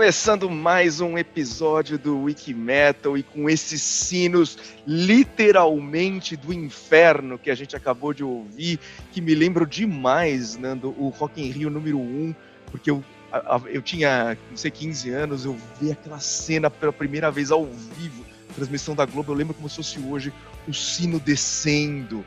Começando 0.00 0.48
mais 0.48 1.02
um 1.02 1.18
episódio 1.18 1.98
do 1.98 2.22
Wiki 2.22 2.54
Metal 2.54 3.18
e 3.18 3.22
com 3.22 3.50
esses 3.50 3.82
sinos 3.82 4.56
literalmente 4.86 6.36
do 6.36 6.54
inferno 6.54 7.38
que 7.38 7.50
a 7.50 7.54
gente 7.54 7.76
acabou 7.76 8.14
de 8.14 8.24
ouvir, 8.24 8.80
que 9.12 9.20
me 9.20 9.34
lembram 9.34 9.66
demais, 9.66 10.56
Nando, 10.56 10.94
o 10.98 11.10
Rock 11.10 11.42
in 11.42 11.50
Rio 11.50 11.68
número 11.68 11.98
1, 11.98 12.34
porque 12.70 12.90
eu, 12.90 13.04
eu 13.66 13.82
tinha, 13.82 14.38
não 14.48 14.56
sei, 14.56 14.70
15 14.70 15.10
anos, 15.10 15.44
eu 15.44 15.54
vi 15.78 15.92
aquela 15.92 16.18
cena 16.18 16.70
pela 16.70 16.94
primeira 16.94 17.30
vez 17.30 17.50
ao 17.50 17.66
vivo, 17.66 18.24
transmissão 18.54 18.94
da 18.94 19.04
Globo, 19.04 19.32
eu 19.32 19.36
lembro 19.36 19.52
como 19.52 19.68
se 19.68 19.76
fosse 19.76 19.98
hoje, 20.00 20.32
o 20.66 20.72
sino 20.72 21.20
descendo, 21.20 22.24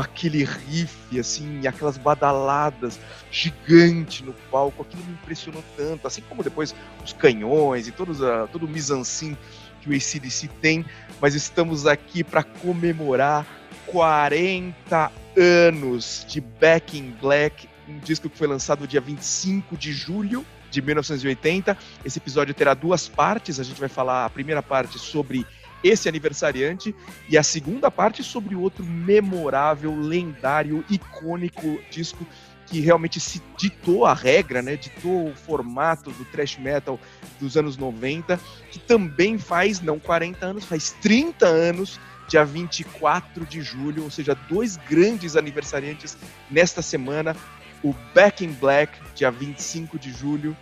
com 0.00 0.04
aquele 0.04 0.44
riff, 0.44 1.18
assim, 1.18 1.66
aquelas 1.66 1.98
badaladas 1.98 2.98
gigante 3.30 4.24
no 4.24 4.32
palco, 4.50 4.82
aquilo 4.82 5.04
me 5.04 5.12
impressionou 5.12 5.62
tanto, 5.76 6.06
assim 6.06 6.22
como 6.22 6.42
depois 6.42 6.74
os 7.04 7.12
canhões 7.12 7.86
e 7.86 7.92
todos 7.92 8.22
a, 8.22 8.46
todo 8.46 8.64
o 8.64 8.68
mise-en-scène 8.68 9.36
que 9.82 9.90
o 9.90 9.94
ACDC 9.94 10.48
tem, 10.60 10.84
mas 11.20 11.34
estamos 11.34 11.86
aqui 11.86 12.24
para 12.24 12.42
comemorar 12.42 13.46
40 13.86 15.12
anos 15.36 16.24
de 16.26 16.40
Back 16.40 16.98
in 16.98 17.14
Black, 17.20 17.68
um 17.86 17.98
disco 17.98 18.28
que 18.28 18.38
foi 18.38 18.46
lançado 18.46 18.86
dia 18.86 19.00
25 19.00 19.76
de 19.76 19.92
julho 19.92 20.46
de 20.70 20.80
1980. 20.80 21.76
Esse 22.04 22.18
episódio 22.18 22.54
terá 22.54 22.72
duas 22.72 23.08
partes, 23.08 23.60
a 23.60 23.62
gente 23.62 23.80
vai 23.80 23.88
falar 23.88 24.24
a 24.24 24.30
primeira 24.30 24.62
parte 24.62 24.98
sobre 24.98 25.46
esse 25.82 26.08
aniversariante 26.08 26.94
e 27.28 27.38
a 27.38 27.42
segunda 27.42 27.90
parte 27.90 28.22
sobre 28.22 28.54
o 28.54 28.60
outro 28.60 28.84
memorável, 28.84 29.94
lendário, 29.98 30.84
icônico 30.88 31.78
disco 31.90 32.26
que 32.66 32.80
realmente 32.80 33.18
se 33.18 33.42
ditou 33.58 34.06
a 34.06 34.14
regra, 34.14 34.62
né? 34.62 34.76
Ditou 34.76 35.28
o 35.28 35.34
formato 35.34 36.10
do 36.12 36.24
thrash 36.26 36.56
metal 36.56 37.00
dos 37.40 37.56
anos 37.56 37.76
90, 37.76 38.38
que 38.70 38.78
também 38.78 39.38
faz 39.38 39.80
não 39.80 39.98
40 39.98 40.46
anos, 40.46 40.64
faz 40.64 40.92
30 41.02 41.46
anos, 41.46 41.98
dia 42.28 42.44
24 42.44 43.44
de 43.44 43.60
julho, 43.60 44.04
ou 44.04 44.10
seja, 44.10 44.36
dois 44.48 44.76
grandes 44.76 45.34
aniversariantes 45.34 46.16
nesta 46.48 46.80
semana, 46.80 47.34
o 47.82 47.92
Back 48.14 48.44
in 48.44 48.52
Black, 48.52 48.96
dia 49.16 49.32
25 49.32 49.98
de 49.98 50.12
julho, 50.12 50.56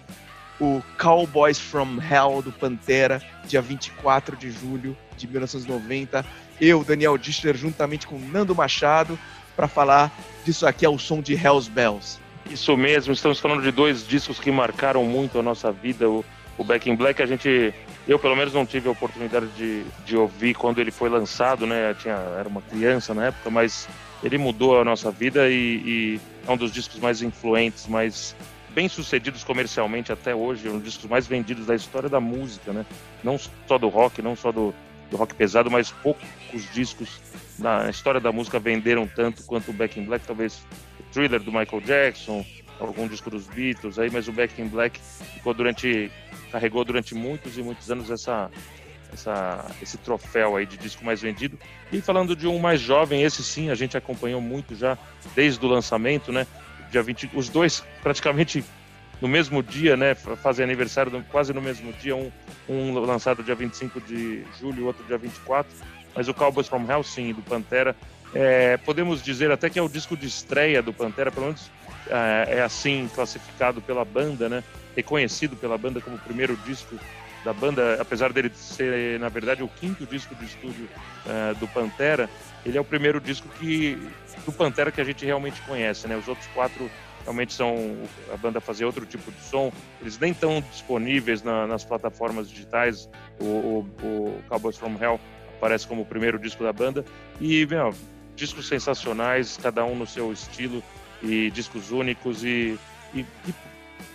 o 0.58 0.82
Cowboys 0.98 1.58
from 1.58 1.98
Hell 2.00 2.40
do 2.40 2.52
Pantera, 2.52 3.22
dia 3.46 3.60
24 3.60 4.34
de 4.34 4.50
julho 4.50 4.96
de 5.18 5.26
1990. 5.26 6.24
Eu, 6.60 6.82
Daniel 6.84 7.18
Dichter, 7.18 7.56
juntamente 7.56 8.06
com 8.06 8.18
Nando 8.18 8.54
Machado, 8.54 9.18
para 9.56 9.68
falar 9.68 10.12
disso 10.44 10.66
aqui 10.66 10.86
ao 10.86 10.98
som 10.98 11.20
de 11.20 11.34
Hell's 11.34 11.68
Bells. 11.68 12.18
Isso 12.50 12.76
mesmo, 12.76 13.12
estamos 13.12 13.38
falando 13.38 13.62
de 13.62 13.70
dois 13.70 14.06
discos 14.06 14.38
que 14.38 14.50
marcaram 14.50 15.04
muito 15.04 15.38
a 15.38 15.42
nossa 15.42 15.70
vida. 15.70 16.08
O, 16.08 16.24
o 16.56 16.64
Back 16.64 16.88
in 16.88 16.96
Black, 16.96 17.22
a 17.22 17.26
gente, 17.26 17.74
eu 18.06 18.18
pelo 18.18 18.34
menos 18.34 18.54
não 18.54 18.64
tive 18.64 18.88
a 18.88 18.92
oportunidade 18.92 19.48
de, 19.48 19.84
de 20.06 20.16
ouvir 20.16 20.54
quando 20.54 20.80
ele 20.80 20.90
foi 20.90 21.08
lançado, 21.08 21.66
né? 21.66 21.90
Eu 21.90 21.94
tinha, 21.94 22.14
era 22.14 22.48
uma 22.48 22.62
criança 22.62 23.12
na 23.12 23.26
época, 23.26 23.50
mas 23.50 23.88
ele 24.22 24.38
mudou 24.38 24.80
a 24.80 24.84
nossa 24.84 25.10
vida 25.10 25.48
e, 25.50 25.54
e 25.54 26.20
é 26.46 26.50
um 26.50 26.56
dos 26.56 26.72
discos 26.72 26.98
mais 26.98 27.20
influentes, 27.20 27.86
mais 27.86 28.34
bem 28.74 28.88
sucedidos 28.88 29.44
comercialmente 29.44 30.12
até 30.12 30.34
hoje, 30.34 30.68
um 30.68 30.74
dos 30.74 30.84
discos 30.84 31.10
mais 31.10 31.26
vendidos 31.26 31.66
da 31.66 31.74
história 31.74 32.08
da 32.08 32.20
música, 32.20 32.72
né? 32.72 32.86
Não 33.22 33.38
só 33.38 33.76
do 33.76 33.88
rock, 33.88 34.22
não 34.22 34.36
só 34.36 34.50
do, 34.52 34.74
do 35.10 35.16
rock 35.16 35.34
pesado, 35.34 35.70
mas 35.70 35.90
poucos 35.90 36.72
discos 36.72 37.20
na 37.58 37.88
história 37.90 38.20
da 38.20 38.30
música 38.30 38.58
venderam 38.58 39.06
tanto 39.06 39.42
quanto 39.44 39.70
o 39.70 39.74
Back 39.74 39.98
in 39.98 40.04
Black, 40.04 40.26
talvez 40.26 40.62
o 41.00 41.02
Thriller 41.12 41.40
do 41.40 41.52
Michael 41.52 41.80
Jackson, 41.82 42.44
algum 42.78 43.08
disco 43.08 43.30
dos 43.30 43.46
Beatles 43.46 43.98
aí, 43.98 44.10
mas 44.10 44.28
o 44.28 44.32
Back 44.32 44.60
in 44.60 44.68
Black 44.68 45.00
ficou 45.34 45.54
durante 45.54 46.10
carregou 46.52 46.84
durante 46.84 47.14
muitos 47.14 47.58
e 47.58 47.62
muitos 47.62 47.90
anos 47.90 48.10
essa 48.10 48.50
essa, 49.12 49.64
esse 49.80 49.96
troféu 49.96 50.56
aí 50.56 50.66
de 50.66 50.76
disco 50.76 51.02
mais 51.02 51.22
vendido. 51.22 51.58
E 51.90 51.98
falando 51.98 52.36
de 52.36 52.46
um 52.46 52.58
mais 52.58 52.78
jovem, 52.78 53.22
esse 53.22 53.42
sim 53.42 53.70
a 53.70 53.74
gente 53.74 53.96
acompanhou 53.96 54.38
muito 54.38 54.74
já 54.74 54.98
desde 55.34 55.64
o 55.64 55.68
lançamento, 55.68 56.30
né? 56.30 56.46
dia 56.90 57.02
20, 57.02 57.30
os 57.34 57.48
dois 57.48 57.84
praticamente 58.02 58.64
no 59.20 59.28
mesmo 59.28 59.62
dia, 59.62 59.96
né? 59.96 60.14
Fazem 60.14 60.64
aniversário 60.64 61.24
quase 61.30 61.52
no 61.52 61.60
mesmo 61.60 61.92
dia, 61.94 62.14
um, 62.14 62.30
um 62.68 62.98
lançado 63.00 63.42
dia 63.42 63.54
25 63.54 64.00
de 64.00 64.44
julho, 64.58 64.86
outro 64.86 65.04
dia 65.04 65.18
24. 65.18 65.70
Mas 66.14 66.28
o 66.28 66.34
Cowboys 66.34 66.68
from 66.68 66.84
Hell, 66.88 67.02
sim, 67.02 67.32
do 67.32 67.42
Pantera, 67.42 67.94
é, 68.34 68.76
podemos 68.78 69.22
dizer 69.22 69.50
até 69.50 69.70
que 69.70 69.78
é 69.78 69.82
o 69.82 69.88
disco 69.88 70.16
de 70.16 70.26
estreia 70.26 70.82
do 70.82 70.92
Pantera, 70.92 71.30
pelo 71.30 71.46
menos 71.46 71.70
é, 72.08 72.56
é, 72.58 72.62
assim 72.62 73.08
classificado 73.14 73.80
pela 73.80 74.04
banda, 74.04 74.48
né? 74.48 74.62
Reconhecido 74.96 75.56
pela 75.56 75.78
banda 75.78 76.00
como 76.00 76.16
o 76.16 76.20
primeiro 76.20 76.56
disco 76.64 76.98
da 77.44 77.52
banda, 77.52 77.96
apesar 78.00 78.32
dele 78.32 78.50
ser, 78.54 79.18
na 79.20 79.28
verdade, 79.28 79.62
o 79.62 79.68
quinto 79.68 80.04
disco 80.04 80.34
de 80.34 80.44
estúdio 80.44 80.88
é, 81.26 81.54
do 81.54 81.68
Pantera, 81.68 82.28
ele 82.66 82.76
é 82.76 82.80
o 82.80 82.84
primeiro 82.84 83.20
disco 83.20 83.48
que 83.58 83.96
do 84.44 84.52
Pantera 84.52 84.90
que 84.90 85.00
a 85.00 85.04
gente 85.04 85.24
realmente 85.24 85.60
conhece, 85.62 86.08
né? 86.08 86.16
Os 86.16 86.28
outros 86.28 86.46
quatro 86.48 86.90
realmente 87.28 87.52
são 87.52 87.76
a 88.32 88.36
banda 88.38 88.58
fazer 88.58 88.86
outro 88.86 89.04
tipo 89.04 89.30
de 89.30 89.40
som. 89.42 89.70
Eles 90.00 90.18
nem 90.18 90.32
estão 90.32 90.62
disponíveis 90.72 91.42
na, 91.42 91.66
nas 91.66 91.84
plataformas 91.84 92.48
digitais. 92.48 93.08
O, 93.38 93.44
o, 93.44 93.78
o, 94.02 94.42
Cowboys 94.48 94.78
from 94.78 94.96
Hell 94.98 95.20
aparece 95.58 95.86
como 95.86 96.02
o 96.02 96.06
primeiro 96.06 96.38
disco 96.38 96.64
da 96.64 96.72
banda 96.72 97.04
e 97.40 97.66
meu, 97.66 97.94
discos 98.34 98.66
sensacionais, 98.66 99.58
cada 99.62 99.84
um 99.84 99.94
no 99.94 100.06
seu 100.06 100.32
estilo 100.32 100.82
e 101.22 101.50
discos 101.50 101.90
únicos 101.90 102.42
e, 102.44 102.78
e, 103.12 103.20
e 103.20 103.54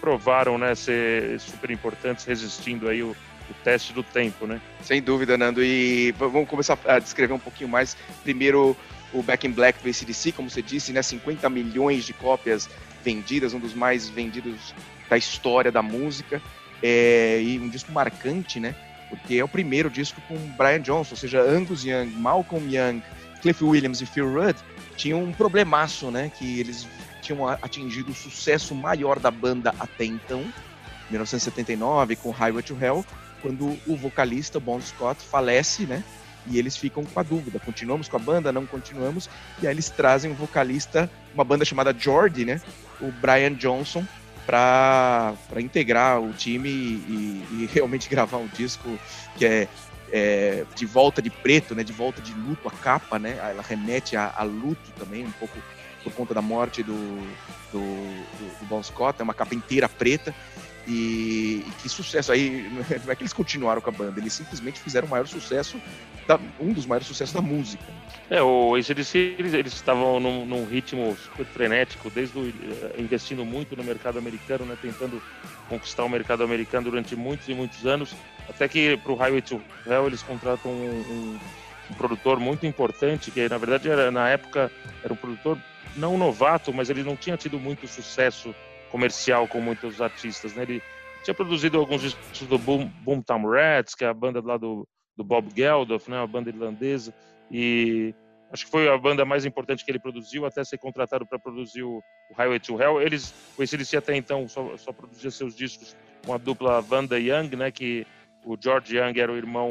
provaram, 0.02 0.58
né, 0.58 0.74
ser 0.74 1.40
super 1.40 1.70
importantes, 1.70 2.26
resistindo 2.26 2.90
aí 2.90 3.04
o, 3.04 3.12
o 3.12 3.54
teste 3.64 3.94
do 3.94 4.02
tempo, 4.02 4.48
né? 4.48 4.60
Sem 4.82 5.02
dúvida, 5.02 5.38
Nando. 5.38 5.64
E 5.64 6.12
vamos 6.14 6.50
começar 6.50 6.80
a 6.86 6.98
descrever 6.98 7.34
um 7.34 7.40
pouquinho 7.40 7.70
mais. 7.70 7.96
Primeiro, 8.24 8.76
o 9.14 9.22
Back 9.22 9.46
in 9.46 9.52
Black 9.52 9.82
do 9.82 9.90
ACDC, 9.90 10.32
como 10.32 10.50
você 10.50 10.62
disse, 10.62 10.92
né, 10.92 11.02
50 11.02 11.50
milhões 11.50 12.04
de 12.06 12.14
cópias 12.14 12.70
vendidas, 13.04 13.54
um 13.54 13.60
dos 13.60 13.74
mais 13.74 14.10
vendidos 14.10 14.74
da 15.10 15.18
história 15.18 15.72
da 15.72 15.82
música, 15.82 16.42
é, 16.82 17.42
e 17.42 17.60
um 17.60 17.70
disco 17.70 17.92
marcante, 17.92 18.60
né, 18.60 18.76
porque 19.10 19.36
é 19.36 19.44
o 19.44 19.48
primeiro 19.48 19.90
disco 19.90 20.20
com 20.28 20.36
Brian 20.58 20.82
Johnson, 20.82 21.12
ou 21.12 21.18
seja, 21.18 21.42
Angus 21.42 21.86
Young, 21.86 22.08
Malcolm 22.08 22.68
Young, 22.68 23.02
Cliff 23.42 23.64
Williams 23.64 24.02
e 24.02 24.06
Phil 24.06 24.34
Rudd 24.34 24.58
tinham 24.98 25.24
um 25.24 25.32
problemaço, 25.32 26.10
né, 26.10 26.32
que 26.38 26.60
eles 26.60 26.88
tinham 27.22 27.48
atingido 27.48 28.12
o 28.12 28.16
sucesso 28.16 28.76
maior 28.76 29.20
da 29.20 29.32
banda 29.32 29.74
até 29.80 30.06
então, 30.06 30.44
1979, 31.10 32.16
com 32.16 32.32
Highway 32.32 32.64
to 32.64 32.78
Hell, 32.80 33.06
quando 33.42 33.78
o 33.86 33.96
vocalista 33.96 34.60
Bon 34.60 34.80
Scott 34.82 35.22
falece, 35.22 35.86
né, 35.86 36.04
e 36.48 36.58
eles 36.58 36.76
ficam 36.76 37.04
com 37.04 37.20
a 37.20 37.24
dúvida: 37.24 37.60
continuamos 37.60 38.08
com 38.08 38.18
a 38.18 38.20
banda, 38.20 38.52
não 38.52 38.66
continuamos? 38.66 39.30
E 39.62 39.68
aí 39.68 39.74
eles 39.74 39.90
trazem 39.90 40.32
um 40.32 40.36
vocalista, 40.36 41.10
uma 41.34 41.44
banda 41.44 41.66
chamada 41.66 41.96
Jordi, 41.98 42.46
né? 42.46 42.62
O 43.00 43.12
Brian 43.12 43.54
Johnson, 43.54 44.06
para 44.46 45.36
integrar 45.58 46.22
o 46.22 46.34
time 46.34 46.70
e, 46.70 47.46
e, 47.52 47.70
realmente 47.74 48.08
gravar 48.10 48.38
um 48.38 48.48
disco 48.48 48.98
que 49.38 49.46
é, 49.46 49.68
é, 50.12 50.66
de 50.76 50.86
volta 50.86 51.22
de 51.22 51.30
preto, 51.30 51.74
né? 51.76 51.84
De 51.84 51.94
volta 51.94 52.22
de 52.22 52.34
luto, 52.34 52.68
a 52.68 52.72
capa, 52.72 53.18
né? 53.18 53.38
Ela 53.38 53.64
remete 53.64 54.16
a, 54.16 54.34
a 54.36 54.44
luto 54.44 54.92
também, 54.98 55.26
um 55.26 55.32
pouco 55.32 55.58
por 56.04 56.14
conta 56.14 56.34
da 56.34 56.42
morte 56.42 56.84
do, 56.84 56.94
do, 57.72 57.80
do, 57.80 58.60
do 58.60 58.66
Bon 58.66 58.84
Scott, 58.84 59.20
é 59.22 59.24
uma 59.24 59.34
capa 59.34 59.56
inteira 59.56 59.88
preta. 59.88 60.36
E, 60.86 61.64
e, 61.66 61.72
que 61.82 61.88
sucesso 61.88 62.32
aí, 62.32 62.70
não 63.06 63.12
é 63.12 63.16
que 63.16 63.24
eles 63.24 63.34
continuaram 63.34 63.82
com 63.82 63.90
a 63.90 63.94
banda, 63.94 64.20
eles 64.20 64.34
simplesmente 64.34 64.80
fizeram 64.80 65.08
o 65.08 65.10
maior 65.10 65.28
sucesso, 65.28 65.80
da, 66.28 66.40
um 66.60 66.74
dos 66.74 66.86
maiores 66.86 67.08
sucessos 67.08 67.34
da 67.34 67.42
música. 67.42 67.84
É, 68.30 68.42
o 68.42 68.76
ACDC, 68.76 69.36
eles, 69.38 69.54
eles 69.54 69.74
estavam 69.74 70.20
num, 70.20 70.46
num, 70.46 70.66
ritmo 70.66 71.16
super 71.16 71.46
frenético, 71.46 72.10
desde 72.10 72.38
o, 72.38 72.48
eh, 72.48 72.96
investindo 72.98 73.46
muito 73.46 73.76
no 73.76 73.84
mercado 73.84 74.18
americano, 74.18 74.66
né, 74.66 74.78
tentando 74.82 75.22
conquistar 75.70 76.04
o 76.04 76.10
mercado 76.10 76.44
americano 76.44 76.90
durante 76.90 77.16
muitos 77.16 77.48
e 77.48 77.54
muitos 77.54 77.86
anos, 77.86 78.16
até 78.50 78.68
que 78.68 78.98
para 78.98 79.12
o 79.12 79.16
Highway 79.16 79.42
to 79.42 79.62
Hell 79.86 80.08
eles 80.08 80.22
contratam 80.22 80.72
um, 80.72 80.76
um, 80.76 81.40
um, 81.92 81.94
produtor 81.96 82.40
muito 82.40 82.66
importante, 82.66 83.32
que 83.32 83.48
na 83.48 83.58
verdade 83.58 83.90
era, 83.90 84.12
na 84.12 84.30
época 84.30 84.72
era 85.04 85.14
um 85.14 85.18
produtor 85.18 85.58
não 85.96 86.18
novato, 86.18 86.74
mas 86.74 86.90
ele 86.90 87.04
não 87.04 87.16
tinha 87.16 87.38
tido 87.38 87.60
muito 87.60 87.88
sucesso 87.88 88.54
comercial 88.94 89.48
com 89.48 89.60
muitos 89.60 90.00
artistas, 90.00 90.54
né? 90.54 90.62
Ele 90.62 90.84
tinha 91.24 91.34
produzido 91.34 91.80
alguns 91.80 92.00
discos 92.04 92.48
do 92.48 92.60
Boom, 92.60 92.86
Boomtown 93.02 93.50
Rats, 93.50 93.96
que 93.96 94.06
é 94.06 94.08
a 94.08 94.14
banda 94.14 94.40
lá 94.40 94.56
do, 94.56 94.88
do 95.18 95.24
Bob 95.24 95.50
Geldof, 95.56 96.08
né? 96.12 96.20
Uma 96.20 96.28
banda 96.28 96.52
irlandesa 96.52 97.12
e 97.50 98.14
acho 98.52 98.66
que 98.66 98.72
foi 98.72 98.88
a 98.88 98.96
banda 98.96 99.26
mais 99.26 99.46
importante 99.46 99.84
que 99.84 99.90
ele 99.90 99.98
produziu 99.98 100.46
até 100.46 100.64
ser 100.64 100.78
contratado 100.78 101.26
para 101.26 101.40
produzir 101.40 101.82
o, 101.82 102.04
o, 102.30 102.36
Highway 102.38 102.60
to 102.60 102.80
Hell. 102.80 103.02
Eles, 103.02 103.34
o 103.58 103.64
ACDC 103.64 103.98
até 103.98 104.16
então 104.16 104.48
só, 104.48 104.78
só 104.78 104.94
produzia 104.94 105.32
seus 105.32 105.56
discos 105.56 105.96
com 106.24 106.32
a 106.32 106.38
dupla 106.38 106.80
Vanda 106.80 107.20
Young, 107.20 107.56
né? 107.56 107.72
Que 107.72 108.06
o 108.46 108.56
George 108.62 108.96
Young 108.96 109.20
era 109.20 109.32
o 109.32 109.36
irmão 109.36 109.70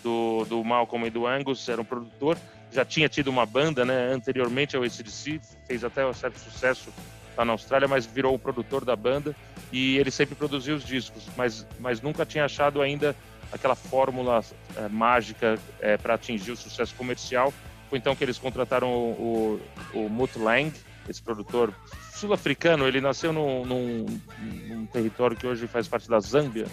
do, 0.00 0.44
do 0.44 0.62
Malcolm 0.62 1.08
e 1.08 1.10
do 1.10 1.26
Angus, 1.26 1.68
era 1.68 1.80
um 1.80 1.84
produtor. 1.84 2.38
Já 2.70 2.84
tinha 2.84 3.08
tido 3.08 3.28
uma 3.28 3.44
banda, 3.44 3.84
né? 3.84 4.12
Anteriormente 4.12 4.76
ao 4.76 4.84
ACDC, 4.84 5.40
fez 5.66 5.82
até 5.82 6.06
um 6.06 6.14
certo 6.14 6.38
sucesso 6.38 6.92
lá 7.36 7.44
na 7.44 7.52
Austrália, 7.52 7.88
mas 7.88 8.06
virou 8.06 8.34
o 8.34 8.38
produtor 8.38 8.84
da 8.84 8.94
banda 8.94 9.34
e 9.72 9.98
ele 9.98 10.10
sempre 10.10 10.34
produziu 10.34 10.76
os 10.76 10.84
discos, 10.84 11.24
mas, 11.36 11.66
mas 11.80 12.00
nunca 12.00 12.24
tinha 12.24 12.44
achado 12.44 12.80
ainda 12.80 13.14
aquela 13.52 13.74
fórmula 13.74 14.44
é, 14.76 14.88
mágica 14.88 15.58
é, 15.80 15.96
para 15.96 16.14
atingir 16.14 16.52
o 16.52 16.56
sucesso 16.56 16.94
comercial. 16.94 17.52
Foi 17.88 17.98
então 17.98 18.16
que 18.16 18.24
eles 18.24 18.38
contrataram 18.38 18.88
o, 18.88 19.60
o, 19.94 19.98
o 19.98 20.42
Lang, 20.42 20.72
esse 21.08 21.22
produtor 21.22 21.72
sul-africano. 22.12 22.86
Ele 22.86 23.00
nasceu 23.00 23.32
num, 23.32 23.64
num, 23.64 24.06
num, 24.68 24.86
território 24.86 25.36
que 25.36 25.46
hoje 25.46 25.66
faz 25.66 25.86
parte 25.86 26.08
da 26.08 26.18
Zâmbia, 26.20 26.66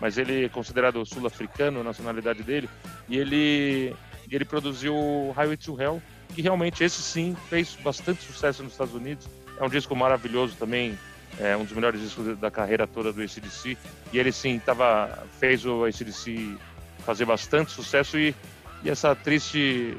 mas 0.00 0.18
ele 0.18 0.44
é 0.44 0.48
considerado 0.48 1.04
sul-africano, 1.06 1.80
a 1.80 1.84
nacionalidade 1.84 2.42
dele, 2.42 2.68
e 3.08 3.16
ele, 3.16 3.96
ele 4.30 4.44
produziu 4.44 4.94
Highway 5.34 5.56
to 5.56 5.80
Hell, 5.80 6.02
que 6.34 6.42
realmente 6.42 6.84
esse 6.84 7.02
sim 7.02 7.36
fez 7.48 7.76
bastante 7.76 8.22
sucesso 8.22 8.62
nos 8.62 8.72
Estados 8.72 8.94
Unidos. 8.94 9.28
É 9.58 9.64
um 9.64 9.68
disco 9.68 9.94
maravilhoso 9.96 10.54
também, 10.56 10.96
é 11.38 11.56
um 11.56 11.64
dos 11.64 11.72
melhores 11.72 12.00
discos 12.00 12.38
da 12.38 12.50
carreira 12.50 12.86
toda 12.86 13.12
do 13.12 13.22
ACDC. 13.22 13.76
E 14.12 14.18
ele 14.18 14.32
sim 14.32 14.58
tava, 14.58 15.26
fez 15.38 15.64
o 15.66 15.84
ACDC 15.84 16.56
fazer 17.00 17.24
bastante 17.24 17.72
sucesso 17.72 18.18
e, 18.18 18.34
e 18.82 18.90
essa 18.90 19.14
triste, 19.14 19.96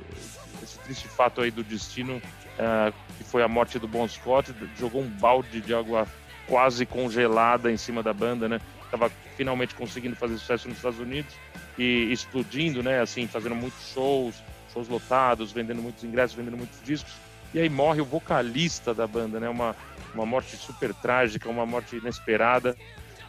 esse 0.64 0.80
triste 0.80 1.08
fato 1.08 1.42
aí 1.42 1.52
do 1.52 1.64
destino, 1.64 2.18
uh, 2.18 2.94
que 3.18 3.24
foi 3.24 3.44
a 3.44 3.48
morte 3.48 3.78
do 3.80 3.88
Bon 3.88 4.08
Scott, 4.08 4.54
jogou 4.78 5.02
um 5.02 5.10
balde 5.10 5.62
de 5.62 5.74
água 5.74 6.08
quase 6.48 6.86
congelada 6.86 7.72
em 7.72 7.78
cima 7.78 8.02
da 8.02 8.14
banda, 8.14 8.48
né? 8.48 8.60
Tava 8.90 9.12
finalmente 9.38 9.76
conseguindo 9.76 10.16
fazer 10.16 10.38
sucesso 10.38 10.68
nos 10.68 10.78
Estados 10.78 11.00
Unidos 11.00 11.34
e 11.78 12.12
explodindo, 12.12 12.82
né? 12.82 13.02
Assim, 13.02 13.28
fazendo 13.28 13.56
muitos 13.56 13.92
shows, 13.94 14.36
shows 14.74 14.88
lotados, 14.88 15.52
vendendo 15.52 15.82
muitos 15.82 16.04
ingressos, 16.04 16.36
vendendo 16.36 16.58
muitos 16.58 16.82
discos. 16.84 17.14
E 17.54 17.60
aí 17.60 17.70
morre 17.70 18.02
o 18.02 18.06
vocalista 18.06 18.94
da 18.94 19.08
banda, 19.08 19.40
né? 19.40 19.50
Uma 19.50 19.76
uma 20.14 20.26
morte 20.26 20.56
super 20.58 20.94
trágica, 20.94 21.50
uma 21.50 21.66
morte 21.66 21.96
inesperada, 21.96 22.76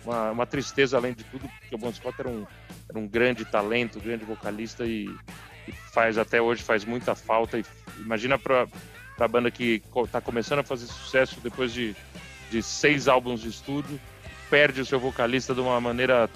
uma, 0.04 0.30
uma 0.30 0.46
tristeza 0.46 0.96
além 0.96 1.12
de 1.12 1.24
tudo, 1.24 1.48
porque 1.48 1.74
o 1.74 1.78
Bon 1.78 1.92
Scott 1.92 2.16
era 2.18 2.28
um, 2.28 2.46
era 2.88 2.98
um 2.98 3.06
grande 3.06 3.44
talento, 3.44 3.98
um 3.98 4.02
grande 4.02 4.24
vocalista 4.24 4.84
e, 4.84 5.08
e 5.68 5.72
faz 5.92 6.18
até 6.18 6.40
hoje 6.40 6.62
faz 6.62 6.84
muita 6.84 7.14
falta. 7.14 7.58
E, 7.58 7.64
imagina 7.98 8.38
para 8.38 8.66
a 9.18 9.28
banda 9.28 9.50
que 9.50 9.82
está 10.04 10.20
começando 10.20 10.60
a 10.60 10.64
fazer 10.64 10.86
sucesso 10.86 11.40
depois 11.40 11.72
de, 11.72 11.94
de 12.50 12.62
seis 12.62 13.08
álbuns 13.08 13.40
de 13.40 13.48
estúdio, 13.48 14.00
perde 14.48 14.80
o 14.80 14.86
seu 14.86 14.98
vocalista 14.98 15.54
de 15.54 15.60
uma 15.60 15.80
maneira 15.80 16.28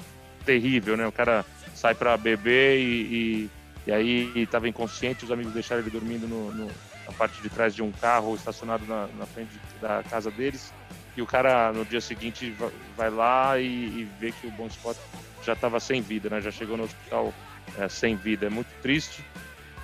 terrível, 0.44 0.96
né? 0.96 1.06
O 1.06 1.12
cara 1.12 1.44
sai 1.74 1.94
para 1.94 2.16
beber 2.16 2.78
e, 2.78 2.82
e, 2.84 3.50
e 3.86 3.92
aí 3.92 4.32
estava 4.36 4.68
inconsciente, 4.68 5.24
os 5.24 5.32
amigos 5.32 5.52
deixaram 5.52 5.80
ele 5.80 5.90
dormindo 5.90 6.28
no, 6.28 6.52
no 6.52 6.70
na 7.06 7.12
parte 7.12 7.40
de 7.42 7.48
trás 7.48 7.74
de 7.74 7.82
um 7.82 7.92
carro 7.92 8.34
estacionado 8.34 8.84
na, 8.86 9.06
na 9.18 9.26
frente 9.26 9.52
da 9.80 10.02
casa 10.02 10.30
deles. 10.30 10.72
E 11.16 11.22
o 11.22 11.26
cara, 11.26 11.72
no 11.72 11.84
dia 11.84 12.00
seguinte, 12.00 12.54
vai 12.96 13.10
lá 13.10 13.58
e, 13.58 13.66
e 13.66 14.08
vê 14.18 14.32
que 14.32 14.46
o 14.46 14.50
Bon 14.50 14.68
Scott 14.68 14.98
já 15.44 15.52
estava 15.52 15.78
sem 15.78 16.00
vida, 16.00 16.28
né? 16.28 16.40
Já 16.40 16.50
chegou 16.50 16.76
no 16.76 16.84
hospital 16.84 17.32
é, 17.78 17.88
sem 17.88 18.16
vida. 18.16 18.46
É 18.46 18.50
muito 18.50 18.68
triste, 18.82 19.24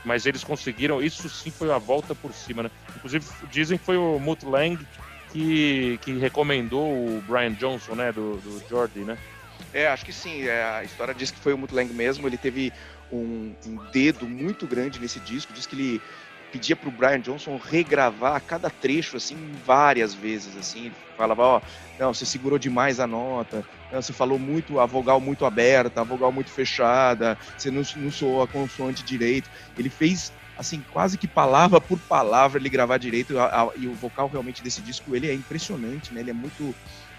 mas 0.04 0.26
eles 0.26 0.42
conseguiram. 0.42 1.00
Isso 1.00 1.28
sim 1.28 1.50
foi 1.50 1.70
a 1.70 1.78
volta 1.78 2.14
por 2.14 2.32
cima, 2.32 2.64
né? 2.64 2.70
Inclusive, 2.96 3.24
dizem 3.50 3.78
que 3.78 3.84
foi 3.84 3.96
o 3.96 4.18
Mutt 4.18 4.44
Lang 4.44 4.78
que, 5.32 5.98
que 6.02 6.12
recomendou 6.18 6.90
o 6.90 7.22
Brian 7.28 7.52
Johnson, 7.52 7.94
né? 7.94 8.10
Do, 8.10 8.36
do 8.38 8.68
Jordi, 8.68 9.00
né? 9.00 9.16
É, 9.72 9.86
acho 9.86 10.04
que 10.04 10.12
sim. 10.12 10.42
É, 10.48 10.64
a 10.64 10.84
história 10.84 11.14
diz 11.14 11.30
que 11.30 11.38
foi 11.38 11.52
o 11.52 11.58
Mutt 11.58 11.72
Lang 11.72 11.92
mesmo. 11.92 12.26
Ele 12.26 12.36
teve 12.36 12.72
um, 13.12 13.54
um 13.66 13.76
dedo 13.92 14.26
muito 14.26 14.66
grande 14.66 14.98
nesse 14.98 15.20
disco. 15.20 15.52
Diz 15.52 15.66
que 15.66 15.76
ele 15.76 16.02
pedia 16.50 16.76
para 16.76 16.88
o 16.88 16.92
Brian 16.92 17.20
Johnson 17.20 17.58
regravar 17.58 18.40
cada 18.42 18.68
trecho 18.70 19.16
assim 19.16 19.36
várias 19.64 20.14
vezes 20.14 20.56
assim. 20.56 20.92
Falava 21.16 21.42
ó 21.42 21.60
não 21.98 22.14
você 22.14 22.24
segurou 22.24 22.58
demais 22.58 22.98
a 22.98 23.06
nota. 23.06 23.64
Não, 23.92 24.00
você 24.00 24.12
falou 24.12 24.38
muito 24.38 24.80
a 24.80 24.86
vogal 24.86 25.20
muito 25.20 25.44
aberta 25.44 26.00
a 26.00 26.04
vogal 26.04 26.32
muito 26.32 26.50
fechada. 26.50 27.36
Você 27.56 27.70
não, 27.70 27.82
não 27.96 28.10
soou 28.10 28.42
a 28.42 28.48
consoante 28.48 29.02
direito. 29.02 29.50
Ele 29.78 29.90
fez 29.90 30.32
assim 30.56 30.82
quase 30.92 31.16
que 31.16 31.26
palavra 31.26 31.80
por 31.80 31.98
palavra 31.98 32.58
ele 32.58 32.68
gravar 32.68 32.98
direito. 32.98 33.38
A, 33.38 33.62
a, 33.62 33.70
e 33.76 33.86
o 33.86 33.94
vocal 33.94 34.28
realmente 34.28 34.62
desse 34.62 34.80
disco 34.80 35.14
ele 35.14 35.28
é 35.28 35.34
impressionante 35.34 36.12
né? 36.12 36.20
Ele 36.20 36.30
é 36.30 36.34
muito 36.34 36.74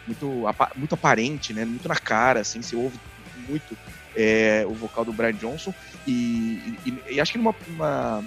muito 0.07 0.45
muito 0.75 0.95
aparente 0.95 1.54
né? 1.54 1.63
Muito 1.63 1.88
na 1.88 1.95
cara 1.95 2.42
assim. 2.42 2.62
Você 2.62 2.75
ouve 2.75 3.00
muito 3.48 3.78
é, 4.16 4.66
o 4.68 4.74
vocal 4.74 5.06
do 5.06 5.13
Brian 5.13 5.34
Johnson 5.34 5.74
e, 6.06 6.78
e, 6.86 7.04
e 7.12 7.22
acho 7.22 7.31
que 7.31 7.38
uma, 7.38 7.56
uma, 7.68 8.24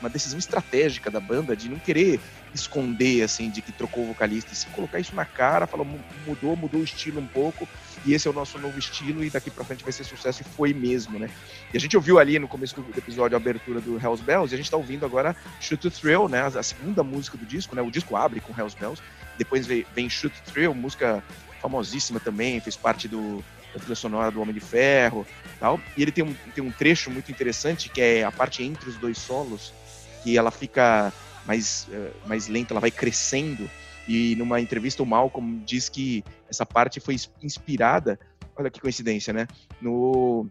uma, 0.00 0.10
decisão 0.10 0.38
estratégica 0.38 1.10
da 1.10 1.20
banda 1.20 1.56
de 1.56 1.68
não 1.68 1.78
querer 1.78 2.20
esconder 2.54 3.22
assim 3.22 3.50
de 3.50 3.60
que 3.60 3.72
trocou 3.72 4.04
o 4.04 4.06
vocalista 4.08 4.52
e 4.52 4.56
se 4.56 4.66
colocar 4.66 5.00
isso 5.00 5.14
na 5.14 5.24
cara, 5.24 5.66
falou 5.66 5.86
mudou, 6.26 6.56
mudou 6.56 6.80
o 6.80 6.84
estilo 6.84 7.20
um 7.20 7.26
pouco 7.26 7.66
e 8.04 8.12
esse 8.12 8.28
é 8.28 8.30
o 8.30 8.34
nosso 8.34 8.58
novo 8.58 8.78
estilo 8.78 9.24
e 9.24 9.30
daqui 9.30 9.50
para 9.50 9.64
frente 9.64 9.82
vai 9.82 9.92
ser 9.92 10.04
sucesso 10.04 10.42
e 10.42 10.44
foi 10.44 10.72
mesmo, 10.72 11.18
né? 11.18 11.28
E 11.72 11.76
a 11.76 11.80
gente 11.80 11.96
ouviu 11.96 12.18
ali 12.18 12.38
no 12.38 12.46
começo 12.46 12.80
do 12.80 12.98
episódio 12.98 13.36
a 13.36 13.40
abertura 13.40 13.80
do 13.80 13.98
Hells 13.98 14.22
Bells 14.22 14.52
e 14.52 14.54
a 14.54 14.56
gente 14.56 14.66
está 14.66 14.76
ouvindo 14.76 15.04
agora 15.04 15.34
Shoot 15.60 15.80
to 15.80 15.90
Thrill, 15.90 16.28
né? 16.28 16.42
A 16.42 16.62
segunda 16.62 17.02
música 17.02 17.38
do 17.38 17.46
disco, 17.46 17.74
né? 17.74 17.82
O 17.82 17.90
disco 17.90 18.14
abre 18.14 18.40
com 18.40 18.52
Hells 18.52 18.76
Bells, 18.78 19.02
depois 19.38 19.66
vem, 19.66 19.86
vem 19.94 20.08
Shoot 20.08 20.36
to 20.42 20.52
Thrill, 20.52 20.74
música 20.74 21.24
famosíssima 21.60 22.20
também, 22.20 22.60
fez 22.60 22.76
parte 22.76 23.08
do 23.08 23.42
da 23.74 23.80
trilha 23.80 23.94
sonora 23.94 24.30
do 24.30 24.40
Homem 24.40 24.54
de 24.54 24.60
Ferro 24.60 25.26
tal. 25.58 25.80
E 25.96 26.02
ele 26.02 26.12
tem 26.12 26.24
um, 26.24 26.34
tem 26.54 26.62
um 26.62 26.70
trecho 26.70 27.10
muito 27.10 27.30
interessante 27.30 27.88
que 27.88 28.00
é 28.00 28.24
a 28.24 28.32
parte 28.32 28.62
entre 28.62 28.88
os 28.88 28.96
dois 28.96 29.18
solos, 29.18 29.74
que 30.22 30.38
ela 30.38 30.50
fica 30.50 31.12
mais, 31.44 31.86
uh, 31.90 32.28
mais 32.28 32.48
lenta, 32.48 32.72
ela 32.72 32.80
vai 32.80 32.90
crescendo. 32.90 33.68
E 34.06 34.36
numa 34.36 34.60
entrevista 34.60 35.02
o 35.02 35.06
Malcolm 35.06 35.62
diz 35.64 35.88
que 35.88 36.22
essa 36.48 36.64
parte 36.64 37.00
foi 37.00 37.16
inspirada, 37.42 38.18
olha 38.56 38.70
que 38.70 38.80
coincidência, 38.80 39.32
né? 39.32 39.46
No, 39.80 40.46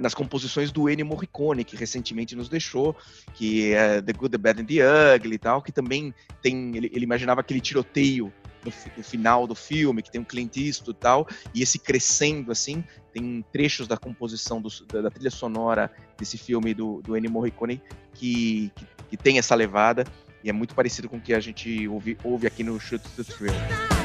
nas 0.00 0.14
composições 0.14 0.72
do 0.72 0.88
Ennio 0.88 1.04
Morricone, 1.04 1.64
que 1.64 1.76
recentemente 1.76 2.34
nos 2.34 2.48
deixou, 2.48 2.96
que 3.34 3.72
é 3.72 4.00
The 4.00 4.12
Good, 4.12 4.32
The 4.32 4.38
Bad 4.38 4.62
and 4.62 4.66
The 4.66 5.16
Ugly 5.16 5.34
e 5.34 5.38
tal, 5.38 5.62
que 5.62 5.72
também 5.72 6.14
tem, 6.42 6.76
ele, 6.76 6.90
ele 6.92 7.04
imaginava 7.04 7.40
aquele 7.40 7.60
tiroteio 7.60 8.32
no, 8.66 8.72
no, 8.96 9.02
final 9.02 9.46
do 9.46 9.54
filme, 9.54 10.02
que 10.02 10.10
tem 10.10 10.20
um 10.20 10.24
Clint 10.24 10.56
e 10.56 10.72
tal, 10.94 11.26
e 11.54 11.62
esse 11.62 11.78
crescendo, 11.78 12.52
assim, 12.52 12.84
tem 13.12 13.44
trechos 13.52 13.86
da 13.86 13.96
composição 13.96 14.60
do, 14.60 14.68
da, 14.86 15.02
da, 15.02 15.10
trilha 15.10 15.30
sonora 15.30 15.90
desse 16.18 16.36
filme 16.36 16.74
do, 16.74 17.00
do 17.02 17.16
Ennio 17.16 17.30
Morricone 17.30 17.80
que, 18.12 18.70
que, 18.74 18.86
que, 19.10 19.16
tem 19.16 19.38
essa 19.38 19.54
levada, 19.54 20.04
e 20.42 20.50
é 20.50 20.52
muito 20.52 20.74
parecido 20.74 21.08
com 21.08 21.16
o 21.16 21.20
que 21.20 21.34
a 21.34 21.40
gente 21.40 21.88
ouve, 21.88 22.18
ouve 22.22 22.46
aqui 22.46 22.62
no 22.62 22.78
Shoot 22.78 23.02
the 23.16 23.24
Thrill. 23.24 23.95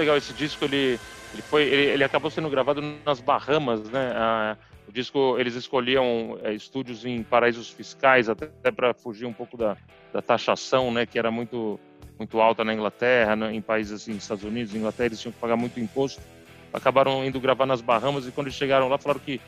Legal 0.00 0.16
esse 0.16 0.32
disco. 0.32 0.64
Ele, 0.64 0.98
ele 1.32 1.42
foi, 1.42 1.62
ele, 1.62 1.82
ele 1.92 2.04
acabou 2.04 2.30
sendo 2.30 2.50
gravado 2.50 2.82
nas 3.04 3.20
Bahamas, 3.20 3.88
né? 3.88 4.56
O 4.90 4.92
disco, 4.92 5.36
eles 5.38 5.54
escolhiam 5.54 6.36
é, 6.42 6.52
estúdios 6.52 7.04
em 7.04 7.22
paraísos 7.22 7.70
fiscais, 7.70 8.28
até, 8.28 8.46
até 8.46 8.72
para 8.72 8.92
fugir 8.92 9.24
um 9.24 9.32
pouco 9.32 9.56
da, 9.56 9.76
da 10.12 10.20
taxação, 10.20 10.92
né, 10.92 11.06
que 11.06 11.16
era 11.16 11.30
muito 11.30 11.78
muito 12.18 12.38
alta 12.38 12.62
na 12.64 12.74
Inglaterra, 12.74 13.34
né, 13.34 13.54
em 13.54 13.62
países 13.62 14.02
assim, 14.02 14.12
Estados 14.16 14.44
Unidos, 14.44 14.74
Inglaterra, 14.74 15.06
eles 15.06 15.20
tinham 15.20 15.32
que 15.32 15.38
pagar 15.38 15.56
muito 15.56 15.78
imposto. 15.78 16.20
Acabaram 16.72 17.24
indo 17.24 17.40
gravar 17.40 17.66
nas 17.66 17.80
Bahamas 17.80 18.26
e 18.26 18.32
quando 18.32 18.48
eles 18.48 18.58
chegaram 18.58 18.88
lá 18.88 18.98
falaram 18.98 19.20
que 19.20 19.40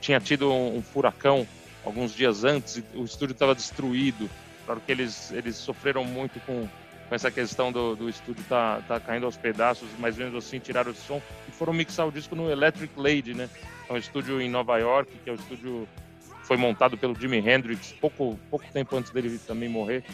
tinha 0.00 0.20
tido 0.20 0.50
um, 0.50 0.78
um 0.78 0.82
furacão 0.82 1.46
alguns 1.84 2.14
dias 2.14 2.44
antes, 2.44 2.82
o 2.94 3.02
estúdio 3.02 3.32
estava 3.32 3.56
destruído. 3.56 4.30
Claro 4.64 4.80
que 4.86 4.92
eles 4.92 5.32
eles 5.32 5.56
sofreram 5.56 6.04
muito 6.04 6.40
com 6.46 6.68
com 7.08 7.14
essa 7.14 7.30
questão 7.30 7.70
do, 7.70 7.94
do 7.94 8.08
estúdio 8.08 8.44
tá, 8.48 8.82
tá 8.86 8.98
caindo 8.98 9.26
aos 9.26 9.36
pedaços, 9.36 9.88
mas 9.98 10.16
mesmo 10.16 10.38
assim 10.38 10.58
tiraram 10.58 10.90
o 10.90 10.94
som 10.94 11.22
e 11.48 11.52
foram 11.52 11.72
mixar 11.72 12.06
o 12.06 12.12
disco 12.12 12.34
no 12.34 12.50
Electric 12.50 12.92
Lady, 12.98 13.34
né? 13.34 13.48
É 13.88 13.92
um 13.92 13.96
estúdio 13.96 14.40
em 14.40 14.48
Nova 14.48 14.76
York, 14.78 15.12
que 15.22 15.30
é 15.30 15.32
o 15.32 15.36
estúdio 15.36 15.88
foi 16.42 16.56
montado 16.56 16.96
pelo 16.96 17.14
Jimi 17.14 17.38
Hendrix 17.38 17.92
pouco 18.00 18.38
pouco 18.50 18.64
tempo 18.72 18.96
antes 18.96 19.10
dele 19.10 19.38
também 19.46 19.68
morrer. 19.68 20.04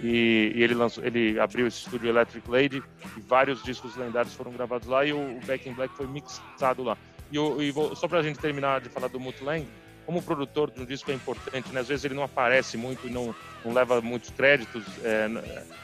E, 0.00 0.52
e 0.54 0.62
ele 0.62 0.74
lançou, 0.74 1.04
ele 1.04 1.38
abriu 1.40 1.66
esse 1.66 1.78
estúdio 1.78 2.08
Electric 2.08 2.48
Lady 2.48 2.82
e 3.16 3.20
vários 3.20 3.62
discos 3.62 3.96
lendários 3.96 4.32
foram 4.34 4.52
gravados 4.52 4.86
lá 4.86 5.04
e 5.04 5.12
o, 5.12 5.18
o 5.18 5.40
Back 5.44 5.68
in 5.68 5.72
Black 5.72 5.94
foi 5.94 6.06
mixado 6.06 6.82
lá. 6.82 6.96
E, 7.30 7.38
o, 7.38 7.60
e 7.60 7.70
vou, 7.70 7.94
só 7.96 8.06
pra 8.06 8.22
gente 8.22 8.38
terminar 8.38 8.80
de 8.80 8.88
falar 8.88 9.08
do 9.08 9.18
Mutt 9.18 9.42
Como 10.08 10.22
produtor 10.22 10.70
de 10.70 10.80
um 10.80 10.86
disco 10.86 11.10
é 11.10 11.14
importante, 11.14 11.70
né? 11.70 11.80
às 11.80 11.88
vezes 11.88 12.02
ele 12.02 12.14
não 12.14 12.22
aparece 12.22 12.78
muito 12.78 13.06
e 13.06 13.10
não, 13.10 13.34
não 13.62 13.74
leva 13.74 14.00
muitos 14.00 14.30
créditos. 14.30 14.82
É, 15.04 15.28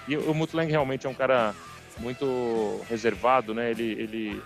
e 0.08 0.16
o 0.16 0.32
Mutlang 0.32 0.66
realmente 0.66 1.06
é 1.06 1.10
um 1.10 1.14
cara 1.14 1.54
muito 1.98 2.80
reservado, 2.88 3.52
né? 3.52 3.70
Ele, 3.70 3.84
ele, 3.92 4.42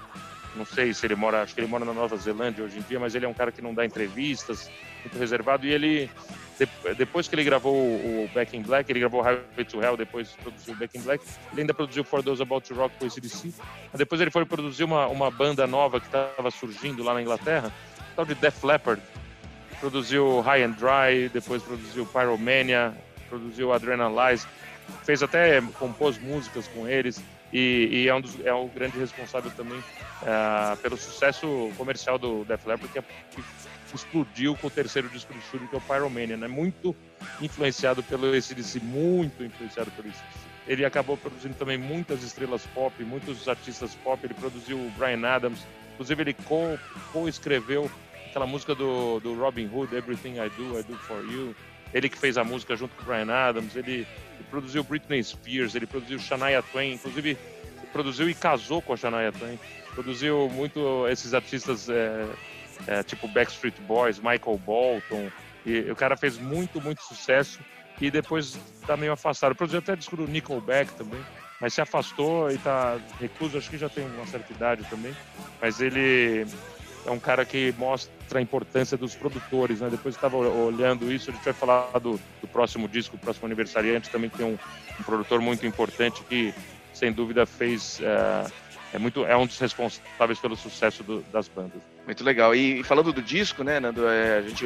não 0.56 0.66
sei 0.66 0.92
se 0.92 1.06
ele 1.06 1.14
mora, 1.14 1.42
acho 1.42 1.54
que 1.54 1.60
ele 1.60 1.68
mora 1.68 1.84
na 1.84 1.92
Nova 1.92 2.16
Zelândia 2.16 2.64
hoje 2.64 2.80
em 2.80 2.82
dia, 2.82 2.98
mas 2.98 3.14
ele 3.14 3.24
é 3.24 3.28
um 3.28 3.32
cara 3.32 3.52
que 3.52 3.62
não 3.62 3.72
dá 3.72 3.86
entrevistas, 3.86 4.68
muito 5.04 5.16
reservado. 5.16 5.64
E 5.64 5.70
ele, 5.70 6.10
depois 6.96 7.28
que 7.28 7.36
ele 7.36 7.44
gravou 7.44 7.72
o 7.72 8.28
Back 8.34 8.56
in 8.56 8.62
Black, 8.62 8.90
ele 8.90 8.98
gravou 8.98 9.20
Highway 9.20 9.64
to 9.64 9.80
Hell, 9.80 9.96
depois 9.96 10.32
produziu 10.42 10.74
o 10.74 10.76
Back 10.76 10.98
in 10.98 11.02
Black, 11.02 11.24
ele 11.52 11.60
ainda 11.60 11.72
produziu 11.72 12.02
For 12.02 12.20
Those 12.20 12.42
About 12.42 12.66
to 12.66 12.74
Rock 12.74 12.96
com 12.98 13.06
esse 13.06 13.20
DC. 13.20 13.52
Depois 13.94 14.20
ele 14.20 14.32
foi 14.32 14.44
produzir 14.44 14.82
uma, 14.82 15.06
uma 15.06 15.30
banda 15.30 15.68
nova 15.68 16.00
que 16.00 16.06
estava 16.06 16.50
surgindo 16.50 17.04
lá 17.04 17.14
na 17.14 17.22
Inglaterra, 17.22 17.72
tal 18.16 18.24
de 18.24 18.34
Def 18.34 18.64
Leppard 18.64 19.00
produziu 19.80 20.40
High 20.40 20.64
and 20.64 20.72
Dry, 20.72 21.28
depois 21.28 21.62
produziu 21.62 22.06
Pyromania, 22.06 22.94
produziu 23.28 23.72
Adrenalize, 23.72 24.46
fez 25.04 25.22
até 25.22 25.60
compôs 25.78 26.18
músicas 26.18 26.66
com 26.68 26.88
eles 26.88 27.22
e, 27.52 27.88
e 27.90 28.08
é 28.08 28.14
um 28.14 28.20
dos, 28.20 28.38
é 28.44 28.52
um 28.52 28.68
grande 28.68 28.98
responsável 28.98 29.50
também 29.50 29.78
uh, 29.78 30.76
pelo 30.78 30.96
sucesso 30.96 31.70
comercial 31.76 32.18
do 32.18 32.44
Def 32.44 32.66
Leppard 32.66 32.92
que, 32.92 32.98
é, 32.98 33.02
que, 33.30 33.42
explodiu 33.94 34.54
com 34.56 34.66
o 34.66 34.70
terceiro 34.70 35.08
disco 35.08 35.32
de 35.32 35.38
estúdio 35.38 35.66
que 35.66 35.74
é 35.74 35.78
o 35.78 35.80
Pyromania, 35.80 36.36
né? 36.36 36.46
Muito 36.46 36.94
influenciado 37.40 38.02
pelo 38.02 38.26
ACDC, 38.26 38.80
muito 38.80 39.42
influenciado 39.42 39.90
pelo 39.92 40.08
ACDC. 40.08 40.24
Ele 40.66 40.84
acabou 40.84 41.16
produzindo 41.16 41.54
também 41.54 41.78
muitas 41.78 42.22
estrelas 42.22 42.66
pop, 42.74 43.02
muitos 43.02 43.48
artistas 43.48 43.94
pop. 44.04 44.20
Ele 44.22 44.34
produziu 44.34 44.76
o 44.76 44.90
Brian 44.90 45.26
Adams, 45.26 45.66
inclusive 45.94 46.22
ele 46.22 46.36
co-escreveu 47.12 47.90
aquela 48.28 48.46
música 48.46 48.74
do, 48.74 49.20
do 49.20 49.34
Robin 49.34 49.68
Hood, 49.72 49.94
Everything 49.94 50.34
I 50.34 50.48
Do, 50.50 50.78
I 50.78 50.82
Do 50.82 50.96
For 50.98 51.24
You. 51.24 51.54
Ele 51.92 52.08
que 52.08 52.18
fez 52.18 52.36
a 52.36 52.44
música 52.44 52.76
junto 52.76 52.94
com 52.94 53.02
o 53.02 53.06
Brian 53.06 53.32
Adams, 53.32 53.74
ele, 53.74 53.92
ele 53.92 54.46
produziu 54.50 54.84
Britney 54.84 55.22
Spears, 55.24 55.74
ele 55.74 55.86
produziu 55.86 56.18
Shania 56.18 56.62
Twain, 56.62 56.94
inclusive 56.94 57.36
produziu 57.92 58.28
e 58.28 58.34
casou 58.34 58.82
com 58.82 58.92
a 58.92 58.96
Shania 58.96 59.32
Twain. 59.32 59.58
Produziu 59.94 60.48
muito 60.50 61.08
esses 61.08 61.32
artistas 61.32 61.88
é, 61.88 62.26
é, 62.86 63.02
tipo 63.02 63.26
Backstreet 63.28 63.74
Boys, 63.80 64.18
Michael 64.18 64.58
Bolton. 64.64 65.30
E 65.64 65.90
o 65.90 65.96
cara 65.96 66.16
fez 66.16 66.38
muito, 66.38 66.80
muito 66.80 67.02
sucesso 67.02 67.58
e 68.00 68.10
depois 68.10 68.58
tá 68.86 68.96
meio 68.96 69.12
afastado. 69.12 69.54
Produziu 69.54 69.80
até 69.80 69.96
disco 69.96 70.16
do 70.16 70.26
Nickelback 70.26 70.92
também, 70.94 71.20
mas 71.60 71.74
se 71.74 71.80
afastou 71.80 72.50
e 72.50 72.58
tá 72.58 72.98
recluso, 73.18 73.58
acho 73.58 73.70
que 73.70 73.78
já 73.78 73.88
tem 73.88 74.04
uma 74.06 74.26
certa 74.26 74.52
idade 74.52 74.84
também. 74.84 75.14
Mas 75.60 75.80
ele 75.80 76.46
é 77.06 77.10
um 77.10 77.18
cara 77.18 77.44
que 77.44 77.74
mostra 77.78 78.38
a 78.38 78.42
importância 78.42 78.96
dos 78.96 79.14
produtores, 79.14 79.80
né? 79.80 79.88
Depois 79.90 80.14
estava 80.14 80.36
olhando 80.36 81.10
isso, 81.12 81.30
a 81.30 81.32
gente 81.32 81.44
vai 81.44 81.52
falar 81.54 81.98
do, 81.98 82.20
do 82.40 82.48
próximo 82.48 82.88
disco, 82.88 83.16
o 83.16 83.18
próximo 83.18 83.46
aniversariante, 83.46 84.10
também 84.10 84.30
tem 84.30 84.44
um, 84.44 84.58
um 85.00 85.02
produtor 85.02 85.40
muito 85.40 85.66
importante 85.66 86.22
que, 86.28 86.52
sem 86.92 87.12
dúvida, 87.12 87.46
fez 87.46 88.00
é, 88.02 88.46
é 88.94 88.98
muito 88.98 89.24
é 89.24 89.36
um 89.36 89.46
dos 89.46 89.58
responsáveis 89.58 90.38
pelo 90.38 90.56
sucesso 90.56 91.02
do, 91.02 91.22
das 91.32 91.48
bandas. 91.48 91.80
Muito 92.06 92.24
legal. 92.24 92.54
E, 92.54 92.80
e, 92.80 92.84
falando 92.84 93.12
do 93.12 93.22
disco, 93.22 93.62
né, 93.62 93.78
Nando, 93.80 94.06
é, 94.08 94.38
a 94.38 94.42
gente 94.42 94.64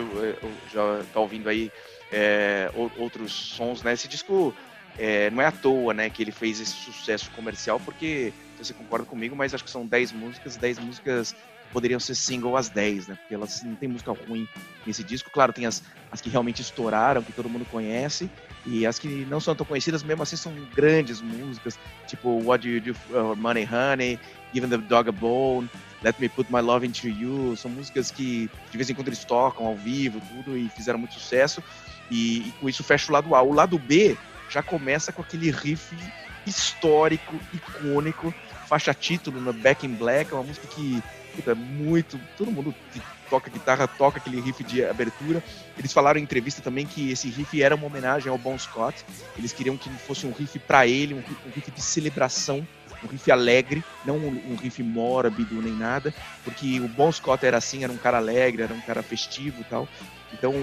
já 0.72 1.00
está 1.00 1.20
ouvindo 1.20 1.48
aí 1.48 1.70
é, 2.12 2.70
outros 2.98 3.32
sons, 3.32 3.82
né? 3.82 3.92
Esse 3.92 4.06
disco 4.06 4.54
é, 4.98 5.30
não 5.30 5.42
é 5.42 5.46
à 5.46 5.52
toa, 5.52 5.94
né, 5.94 6.10
que 6.10 6.22
ele 6.22 6.32
fez 6.32 6.60
esse 6.60 6.72
sucesso 6.72 7.30
comercial, 7.32 7.80
porque 7.80 8.32
você 8.58 8.72
concorda 8.72 9.04
comigo, 9.04 9.34
mas 9.34 9.54
acho 9.54 9.64
que 9.64 9.70
são 9.70 9.86
10 9.86 10.12
músicas, 10.12 10.56
10 10.56 10.78
músicas 10.78 11.34
poderiam 11.72 11.98
ser 11.98 12.14
single 12.14 12.56
as 12.56 12.68
10, 12.68 13.08
né? 13.08 13.14
Porque 13.16 13.34
elas 13.34 13.62
não 13.62 13.74
tem 13.74 13.88
música 13.88 14.12
ruim 14.12 14.46
nesse 14.86 15.02
disco. 15.02 15.30
Claro, 15.30 15.52
tem 15.52 15.66
as, 15.66 15.82
as 16.10 16.20
que 16.20 16.28
realmente 16.28 16.60
estouraram, 16.60 17.22
que 17.22 17.32
todo 17.32 17.48
mundo 17.48 17.66
conhece, 17.70 18.30
e 18.66 18.86
as 18.86 18.98
que 18.98 19.26
não 19.28 19.40
são 19.40 19.54
tão 19.54 19.66
conhecidas, 19.66 20.02
mesmo 20.02 20.22
assim, 20.22 20.36
são 20.36 20.52
grandes 20.74 21.20
músicas, 21.20 21.78
tipo 22.06 22.28
What 22.44 22.66
Do 22.66 22.74
You 22.74 22.80
Do 22.80 22.94
for 22.94 23.36
Money 23.36 23.66
Honey, 23.66 24.20
Giving 24.52 24.68
the 24.68 24.78
Dog 24.78 25.08
a 25.08 25.12
Bone, 25.12 25.68
Let 26.02 26.16
Me 26.20 26.28
Put 26.28 26.52
My 26.52 26.60
Love 26.60 26.86
Into 26.86 27.08
You. 27.08 27.56
São 27.56 27.70
músicas 27.70 28.10
que 28.10 28.50
de 28.70 28.76
vez 28.76 28.90
em 28.90 28.94
quando 28.94 29.08
eles 29.08 29.24
tocam 29.24 29.66
ao 29.66 29.74
vivo, 29.74 30.20
tudo, 30.28 30.56
e 30.56 30.68
fizeram 30.68 30.98
muito 30.98 31.14
sucesso. 31.14 31.62
E, 32.10 32.48
e 32.48 32.52
com 32.60 32.68
isso 32.68 32.84
fecha 32.84 33.10
o 33.10 33.14
lado 33.14 33.34
A. 33.34 33.42
O 33.42 33.52
lado 33.52 33.78
B 33.78 34.16
já 34.50 34.62
começa 34.62 35.10
com 35.12 35.22
aquele 35.22 35.50
riff 35.50 35.96
histórico, 36.46 37.38
icônico, 37.54 38.34
faixa 38.66 38.92
título 38.92 39.40
no 39.40 39.52
Back 39.52 39.86
in 39.86 39.94
Black, 39.94 40.32
é 40.32 40.34
uma 40.34 40.42
música 40.42 40.66
que 40.66 41.02
puta, 41.34 41.54
muito. 41.54 42.20
Todo 42.36 42.50
mundo 42.50 42.74
que 42.92 43.00
toca 43.28 43.50
guitarra 43.50 43.88
toca 43.88 44.18
aquele 44.18 44.40
riff 44.40 44.62
de 44.62 44.84
abertura. 44.84 45.42
Eles 45.78 45.92
falaram 45.92 46.20
em 46.20 46.22
entrevista 46.22 46.60
também 46.60 46.86
que 46.86 47.10
esse 47.10 47.28
riff 47.28 47.62
era 47.62 47.74
uma 47.74 47.86
homenagem 47.86 48.30
ao 48.30 48.38
Bon 48.38 48.58
Scott. 48.58 49.04
Eles 49.36 49.52
queriam 49.52 49.76
que 49.76 49.88
fosse 49.90 50.26
um 50.26 50.32
riff 50.32 50.58
para 50.58 50.86
ele, 50.86 51.14
um, 51.14 51.22
riff 51.54 51.70
de 51.70 51.82
celebração 51.82 52.66
um 53.04 53.08
riff 53.08 53.32
alegre, 53.32 53.82
não 54.04 54.16
um, 54.16 54.54
riff 54.54 54.80
mórbido 54.82 55.60
nem 55.60 55.72
nada, 55.72 56.14
porque 56.44 56.78
o 56.78 56.86
Bon 56.86 57.10
Scott 57.10 57.44
era 57.44 57.56
assim, 57.56 57.82
era 57.82 57.92
um 57.92 57.96
cara 57.96 58.18
alegre, 58.18 58.62
era 58.62 58.72
um 58.72 58.80
cara 58.80 59.02
festivo 59.02 59.64
tal. 59.68 59.88
Então, 60.32 60.54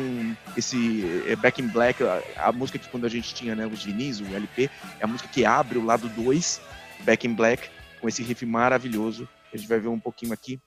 esse 0.57 1.03
é, 1.27 1.35
Back 1.35 1.61
in 1.61 1.67
Black, 1.67 2.01
a, 2.01 2.21
a, 2.37 2.51
música 2.51 2.79
que 2.79 2.87
quando 2.87 3.05
a 3.05 3.09
gente 3.09 3.33
tinha 3.33 3.55
né, 3.55 3.67
os 3.67 3.83
vinis, 3.83 4.19
o 4.19 4.25
LP, 4.33 4.69
é 4.99 5.03
a 5.03 5.07
música 5.07 5.29
que 5.29 5.45
abre 5.45 5.77
o 5.77 5.85
lado 5.85 6.07
2, 6.09 6.61
Back 7.01 7.27
in 7.27 7.33
Black, 7.33 7.69
com 7.99 8.07
esse 8.07 8.23
riff 8.23 8.45
maravilhoso 8.45 9.27
a 9.51 9.57
gente 9.57 9.67
vai 9.67 9.79
ver 9.79 9.87
um 9.87 9.99
pouquinho 9.99 10.33
aqui. 10.33 10.61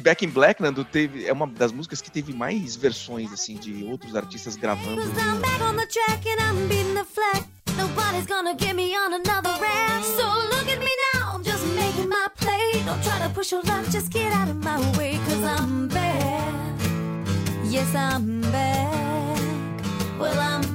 Back 0.00 0.24
in 0.24 0.30
Black, 0.30 0.60
Nando, 0.60 0.84
teve, 0.84 1.26
é 1.26 1.32
uma 1.32 1.46
das 1.46 1.72
músicas 1.72 2.00
que 2.00 2.10
teve 2.10 2.32
mais 2.32 2.76
versões, 2.76 3.32
assim, 3.32 3.56
de 3.56 3.84
outros 3.84 4.16
artistas 4.16 4.56
gravando. 4.56 5.02
Nobody's 7.76 8.26
gonna 8.26 8.54
get 8.54 8.74
me 8.74 8.94
on 8.94 9.14
another 9.14 9.50
rap. 9.60 10.02
So 10.04 10.24
look 10.48 10.68
at 10.68 10.78
me 10.78 10.90
now, 11.14 11.34
I'm 11.34 11.42
just 11.42 11.66
making 11.74 12.08
my 12.08 12.28
play. 12.36 12.82
don't 12.86 13.02
try 13.02 13.18
to 13.26 13.28
push 13.34 13.50
your 13.50 13.62
luck, 13.62 13.84
just 13.90 14.12
get 14.12 14.32
out 14.32 14.48
of 14.48 14.62
my 14.62 14.78
way, 14.96 15.18
cause 15.26 15.42
I'm 15.42 15.88
back. 15.88 16.54
Yes, 17.64 17.94
I'm 17.94 18.40
back. 18.52 19.40
Well, 20.18 20.38
I'm 20.38 20.73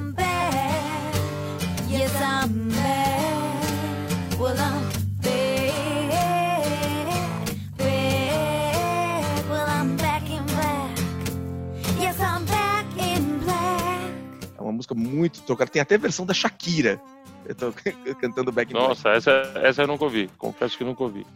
música 14.90 14.94
muito 14.94 15.42
tocada. 15.42 15.70
Tem 15.70 15.82
até 15.82 15.96
versão 15.96 16.26
da 16.26 16.34
Shakira. 16.34 17.00
Eu 17.46 17.54
tô 17.54 17.72
cantando 18.20 18.52
Back 18.52 18.72
in 18.72 18.76
Nossa, 18.76 19.10
Black. 19.10 19.18
essa, 19.18 19.52
essa 19.56 19.82
eu 19.82 19.86
nunca 19.86 20.04
ouvi. 20.04 20.30
Confesso 20.38 20.76
que 20.76 20.84
nunca 20.84 21.02
ouvi. 21.02 21.26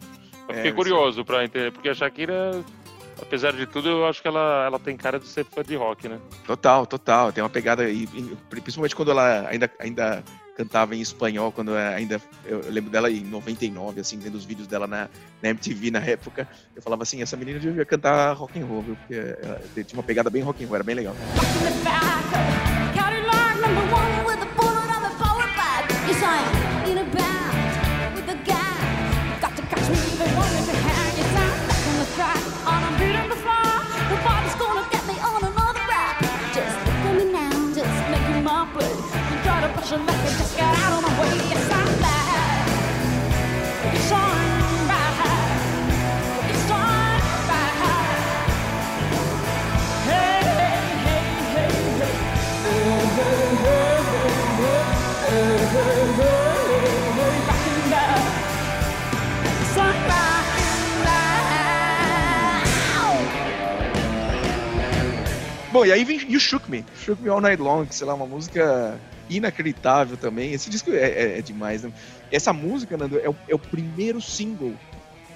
Eu 0.49 0.55
fiquei 0.55 0.71
é, 0.71 0.75
curioso 0.75 1.25
para 1.25 1.45
entender, 1.45 1.73
porque 1.73 1.89
a 1.89 1.95
Shakira, 1.95 2.63
apesar 3.21 3.53
de 3.53 3.67
tudo, 3.67 3.89
eu 3.89 4.07
acho 4.07 4.21
que 4.21 4.29
ela, 4.29 4.65
ela 4.67 4.79
tem 4.79 4.97
cara 4.97 5.19
de 5.19 5.27
ser 5.27 5.45
fã 5.45 5.63
de 5.63 5.75
rock, 5.75 6.07
né? 6.09 6.19
Total, 6.47 6.87
total. 6.87 7.33
Tem 7.33 7.43
uma 7.43 7.49
pegada, 7.49 7.89
e, 7.89 8.07
principalmente 8.51 8.95
quando 8.95 9.11
ela 9.11 9.49
ainda, 9.49 9.71
ainda 9.79 10.23
cantava 10.55 10.95
em 10.95 11.01
espanhol, 11.01 11.51
quando 11.51 11.75
ainda. 11.75 12.21
Eu 12.45 12.61
lembro 12.69 12.91
dela 12.91 13.11
em 13.11 13.25
99, 13.25 14.01
assim, 14.01 14.19
vendo 14.19 14.35
os 14.35 14.45
vídeos 14.45 14.67
dela 14.67 14.87
na, 14.87 15.09
na 15.43 15.49
MTV 15.49 15.91
na 15.91 16.01
época. 16.01 16.47
Eu 16.77 16.83
falava 16.83 17.03
assim: 17.03 17.23
essa 17.23 17.37
menina 17.37 17.59
devia 17.59 17.85
cantar 17.87 18.35
rock 18.35 18.59
and 18.61 18.67
roll, 18.67 18.83
viu? 18.83 18.97
Porque 18.97 19.15
ela 19.15 19.61
tinha 19.75 19.99
uma 19.99 20.03
pegada 20.03 20.29
bem 20.29 20.43
rock 20.43 20.63
and 20.63 20.67
roll, 20.67 20.77
era 20.77 20.85
bem 20.85 20.95
legal. 20.95 21.17
Bom, 65.71 65.85
e 65.85 65.93
aí 65.93 66.05
vem 66.05 66.21
You 66.31 66.41
Shook 66.41 66.71
Me, 66.71 66.85
Shook 67.05 67.21
Me 67.21 67.29
All 67.29 67.43
Night 67.43 67.61
Long, 67.61 67.85
sei 67.91 68.07
lá, 68.07 68.15
uma 68.15 68.27
música 68.27 68.99
inacreditável 69.29 70.17
também. 70.17 70.53
Esse 70.53 70.71
disco 70.71 70.91
é, 70.91 70.97
é, 70.97 71.39
é 71.39 71.43
demais, 71.43 71.83
né? 71.83 71.93
Essa 72.31 72.53
música, 72.53 72.97
Nando, 72.97 73.19
é 73.19 73.29
o, 73.29 73.37
é 73.49 73.55
o, 73.55 73.59
primeiro 73.59 74.21
single 74.21 74.75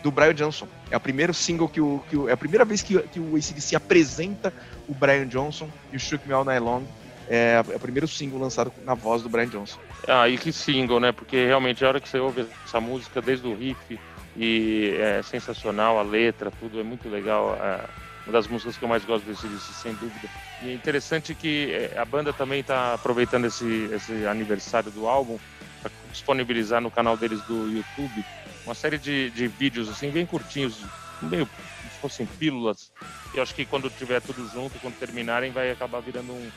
do 0.03 0.11
Brian 0.11 0.35
Johnson. 0.35 0.69
É 0.91 0.97
o 0.97 1.01
primeiro 1.01 1.33
single 1.35 1.69
que 1.69 1.81
o. 1.81 2.03
Que 2.09 2.17
o 2.17 2.29
é 2.29 2.33
a 2.33 2.37
primeira 2.37 2.65
vez 2.65 2.83
que, 2.83 2.99
que 3.05 3.21
o 3.21 3.37
ACDC 3.37 3.77
apresenta 3.77 4.53
o 4.89 4.95
Brian 4.95 5.27
Johnson 5.27 5.69
e 5.93 5.97
o 5.97 6.01
Shook 6.01 6.27
Me 6.27 6.35
All 6.35 6.45
Night 6.45 6.63
Long. 6.63 6.83
É, 7.29 7.63
é, 7.69 7.77
o 7.77 7.81
primeiro 7.81 8.09
single 8.09 8.41
lançado 8.41 8.73
na 8.85 8.95
voz 8.95 9.23
do 9.23 9.29
Brian 9.29 9.49
Johnson. 9.49 9.79
Ah, 10.07 10.29
e 10.29 10.39
que 10.39 10.53
single, 10.53 10.99
né? 10.99 11.13
Porque 11.13 11.47
realmente 11.47 11.85
a 11.85 11.89
hora 11.89 12.01
que 12.01 12.09
você 12.09 12.19
ouve 12.19 12.47
essa 12.65 12.81
música, 12.81 13.21
desde 13.21 13.47
o 13.47 13.55
riff, 13.55 14.01
e 14.35 14.97
é 14.99 15.23
sensacional, 15.23 15.99
a 15.99 16.03
letra, 16.03 16.51
tudo 16.51 16.81
é 16.81 16.83
muito 16.83 17.09
legal. 17.09 17.55
É 17.61 18.08
uma 18.29 18.33
das 18.33 18.47
músicas 18.47 18.77
que 18.77 18.85
eu 18.85 18.89
mais 18.89 19.05
gosto 19.07 19.25
desse 19.25 19.49
disco, 19.49 19.73
sem 19.73 19.95
dúvida. 19.95 20.29
E 20.63 20.69
é 20.69 20.75
interessante 20.75 21.35
que 21.35 21.73
é, 21.73 21.99
a 21.99 22.05
banda 22.05 22.31
também 22.31 22.61
está 22.61 22.93
aproveitando 22.93 23.47
esse, 23.47 23.89
esse 23.91 24.27
aniversário 24.27 24.91
do 24.91 25.09
álbum 25.09 25.39
para 25.81 25.91
disponibilizar 26.13 26.81
no 26.81 26.91
canal 26.91 27.17
deles 27.17 27.41
do 27.43 27.67
YouTube 27.69 28.25
uma 28.67 28.75
série 28.75 28.99
de, 28.99 29.31
de 29.31 29.49
vídeos 29.49 29.89
assim 29.89 30.11
bem 30.11 30.27
curtinhos, 30.27 30.85
meio 31.23 31.49
se 31.91 32.01
fossem 32.01 32.27
pílulas. 32.27 32.93
E 33.33 33.39
eu 33.39 33.43
acho 33.43 33.55
que 33.55 33.65
quando 33.65 33.89
tiver 33.89 34.21
tudo 34.21 34.47
junto, 34.47 34.79
quando 34.79 34.99
terminarem, 34.99 35.51
vai 35.51 35.71
acabar 35.71 36.01
virando 36.01 36.33
um, 36.33 36.51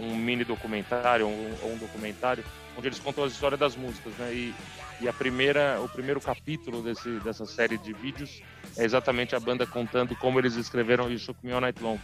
um 0.00 0.16
mini 0.16 0.44
documentário 0.44 1.26
ou 1.28 1.32
um, 1.32 1.74
um, 1.74 1.76
documentário 1.76 2.42
onde 2.74 2.88
eles 2.88 2.98
contam 2.98 3.24
a 3.24 3.26
história 3.26 3.56
das 3.58 3.76
músicas, 3.76 4.14
né? 4.14 4.32
E, 4.32 4.54
e 5.00 5.08
a 5.08 5.12
primeira, 5.12 5.80
o 5.80 5.88
primeiro 5.88 6.20
capítulo 6.20 6.82
desse, 6.82 7.08
dessa 7.20 7.46
série 7.46 7.78
de 7.78 7.92
vídeos 7.92 8.42
é 8.76 8.84
exatamente 8.84 9.34
a 9.34 9.40
banda 9.40 9.66
contando 9.66 10.14
como 10.16 10.38
eles 10.38 10.54
escreveram 10.54 11.06
o 11.06 11.18
Shook 11.18 11.38
Me 11.42 11.52
All 11.52 11.60
Night 11.60 11.82
Long. 11.82 11.98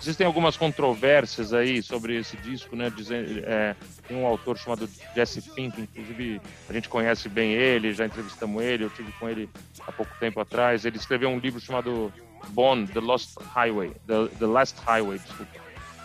Existem 0.00 0.26
algumas 0.26 0.56
controvérsias 0.56 1.52
aí 1.52 1.82
sobre 1.82 2.16
esse 2.16 2.36
disco, 2.38 2.74
né? 2.74 2.90
Dizendo, 2.90 3.40
é, 3.44 3.76
tem 4.08 4.16
um 4.16 4.26
autor 4.26 4.56
chamado 4.56 4.88
Jesse 5.14 5.40
Fink, 5.40 5.80
inclusive 5.80 6.40
a 6.68 6.72
gente 6.72 6.88
conhece 6.88 7.28
bem 7.28 7.52
ele, 7.52 7.92
já 7.92 8.06
entrevistamos 8.06 8.62
ele, 8.62 8.84
eu 8.84 8.90
tive 8.90 9.12
com 9.12 9.28
ele 9.28 9.48
há 9.86 9.92
pouco 9.92 10.12
tempo 10.18 10.40
atrás. 10.40 10.84
Ele 10.84 10.96
escreveu 10.96 11.28
um 11.28 11.38
livro 11.38 11.60
chamado 11.60 12.12
Bond, 12.48 12.90
The 12.92 13.00
Lost 13.00 13.36
Highway, 13.54 13.92
The, 14.06 14.28
The 14.38 14.46
Last 14.46 14.80
Highway, 14.86 15.18
desculpa, 15.18 15.52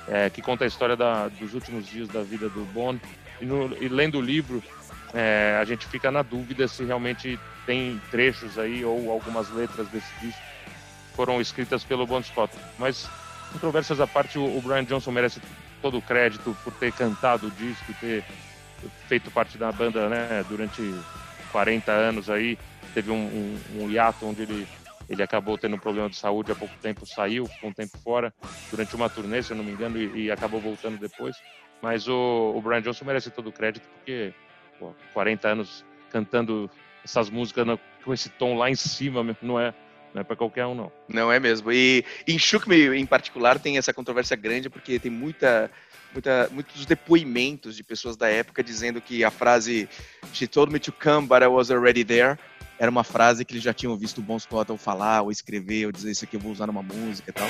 é, 0.08 0.30
que 0.30 0.42
conta 0.42 0.66
a 0.66 0.68
história 0.68 0.96
da, 0.96 1.28
dos 1.28 1.54
últimos 1.54 1.88
dias 1.88 2.08
da 2.10 2.22
vida 2.22 2.50
do 2.50 2.66
Bond. 2.66 3.00
E, 3.42 3.46
no, 3.46 3.76
e 3.82 3.88
lendo 3.88 4.18
o 4.18 4.22
livro, 4.22 4.64
é, 5.14 5.58
a 5.60 5.66
gente 5.66 5.86
fica 5.88 6.12
na 6.12 6.22
dúvida 6.22 6.68
se 6.68 6.84
realmente 6.84 7.40
tem 7.66 8.02
trechos 8.12 8.60
aí 8.60 8.84
ou 8.84 9.12
algumas 9.12 9.50
letras 9.50 9.88
desse 9.88 10.12
disco 10.22 10.56
foram 11.16 11.40
escritas 11.40 11.84
pelo 11.84 12.06
Bon 12.06 12.22
Scott. 12.22 12.54
Mas, 12.78 13.10
controvérsias 13.52 14.00
à 14.00 14.06
parte, 14.06 14.38
o, 14.38 14.62
Brian 14.62 14.84
Johnson 14.84 15.12
merece 15.12 15.42
todo 15.82 15.98
o 15.98 16.02
crédito 16.02 16.56
por 16.64 16.74
ter 16.74 16.92
cantado 16.92 17.48
o 17.48 17.52
disco, 17.52 17.94
ter 18.00 18.24
feito 19.08 19.32
parte 19.32 19.58
da 19.58 19.72
banda 19.72 20.10
né, 20.10 20.46
durante 20.50 20.82
40 21.52 21.92
anos 21.92 22.30
aí. 22.30 22.58
Teve 22.94 23.12
um, 23.12 23.16
um, 23.16 23.60
um 23.82 23.90
hiato 23.90 24.26
onde 24.26 24.44
ele, 24.44 24.68
ele 25.10 25.24
acabou 25.24 25.58
tendo 25.58 25.76
um 25.76 25.80
problema 25.80 26.10
de 26.10 26.18
saúde 26.18 26.52
há 26.52 26.56
pouco 26.56 26.74
tempo, 26.82 27.06
saiu, 27.06 27.46
ficou 27.46 27.70
um 27.70 27.74
tempo 27.74 27.98
fora 27.98 28.34
durante 28.70 28.96
uma 28.96 29.10
turnê, 29.10 29.42
se 29.42 29.52
eu 29.52 29.58
não 29.58 29.64
me 29.64 29.72
engano, 29.72 29.98
e, 29.98 30.26
e 30.26 30.32
acabou 30.32 30.60
voltando 30.60 30.98
depois. 30.98 31.36
Mas 31.82 32.08
o, 32.08 32.54
o 32.56 32.62
Brian 32.62 32.82
Johnson 32.82 33.06
merece 33.06 33.30
todo 33.30 33.48
o 33.50 33.52
crédito 33.52 33.88
porque 33.96 34.34
40 35.14 35.48
anos 35.48 35.86
cantando 36.12 36.70
essas 37.04 37.30
músicas 37.30 37.66
com 38.04 38.14
esse 38.14 38.30
tom 38.30 38.58
lá 38.58 38.70
em 38.70 38.76
cima, 38.76 39.36
não 39.42 39.60
é, 39.60 39.74
não 40.14 40.22
é 40.22 40.24
para 40.24 40.36
qualquer 40.36 40.66
um, 40.66 40.76
não. 40.76 40.92
Não 41.08 41.32
é 41.32 41.40
mesmo. 41.40 41.72
E 41.72 42.04
em 42.28 42.38
Shook 42.38 42.68
Me, 42.68 42.98
em 42.98 43.06
particular, 43.06 43.60
tem 43.60 43.78
essa 43.78 43.94
controvérsia 43.94 44.36
grande, 44.36 44.70
porque 44.70 45.00
tem 45.00 45.12
muita, 45.12 45.70
muita, 46.14 46.50
muitos 46.52 46.86
depoimentos 46.86 47.76
de 47.76 47.84
pessoas 47.84 48.16
da 48.16 48.30
época 48.30 48.64
dizendo 48.64 49.02
que 49.02 49.24
a 49.24 49.32
frase 49.32 49.90
She 50.34 50.48
told 50.48 50.72
me 50.72 50.80
to 50.80 50.92
come, 50.92 51.28
but 51.28 51.42
I 51.42 51.48
was 51.48 51.72
already 51.72 52.04
there 52.04 52.38
era 52.78 52.92
uma 52.92 53.04
frase 53.04 53.46
que 53.46 53.54
eles 53.54 53.64
já 53.64 53.74
tinham 53.74 53.98
visto 53.98 54.18
o 54.20 54.22
Bon 54.22 54.38
Scott 54.38 54.78
falar, 54.78 55.22
ou 55.22 55.32
escrever, 55.32 55.86
ou 55.86 55.92
dizer 55.92 56.12
isso 56.12 56.26
aqui 56.26 56.36
eu 56.36 56.40
vou 56.40 56.52
usar 56.52 56.68
numa 56.68 56.84
música 56.84 57.30
e 57.30 57.34
tal. 57.34 57.48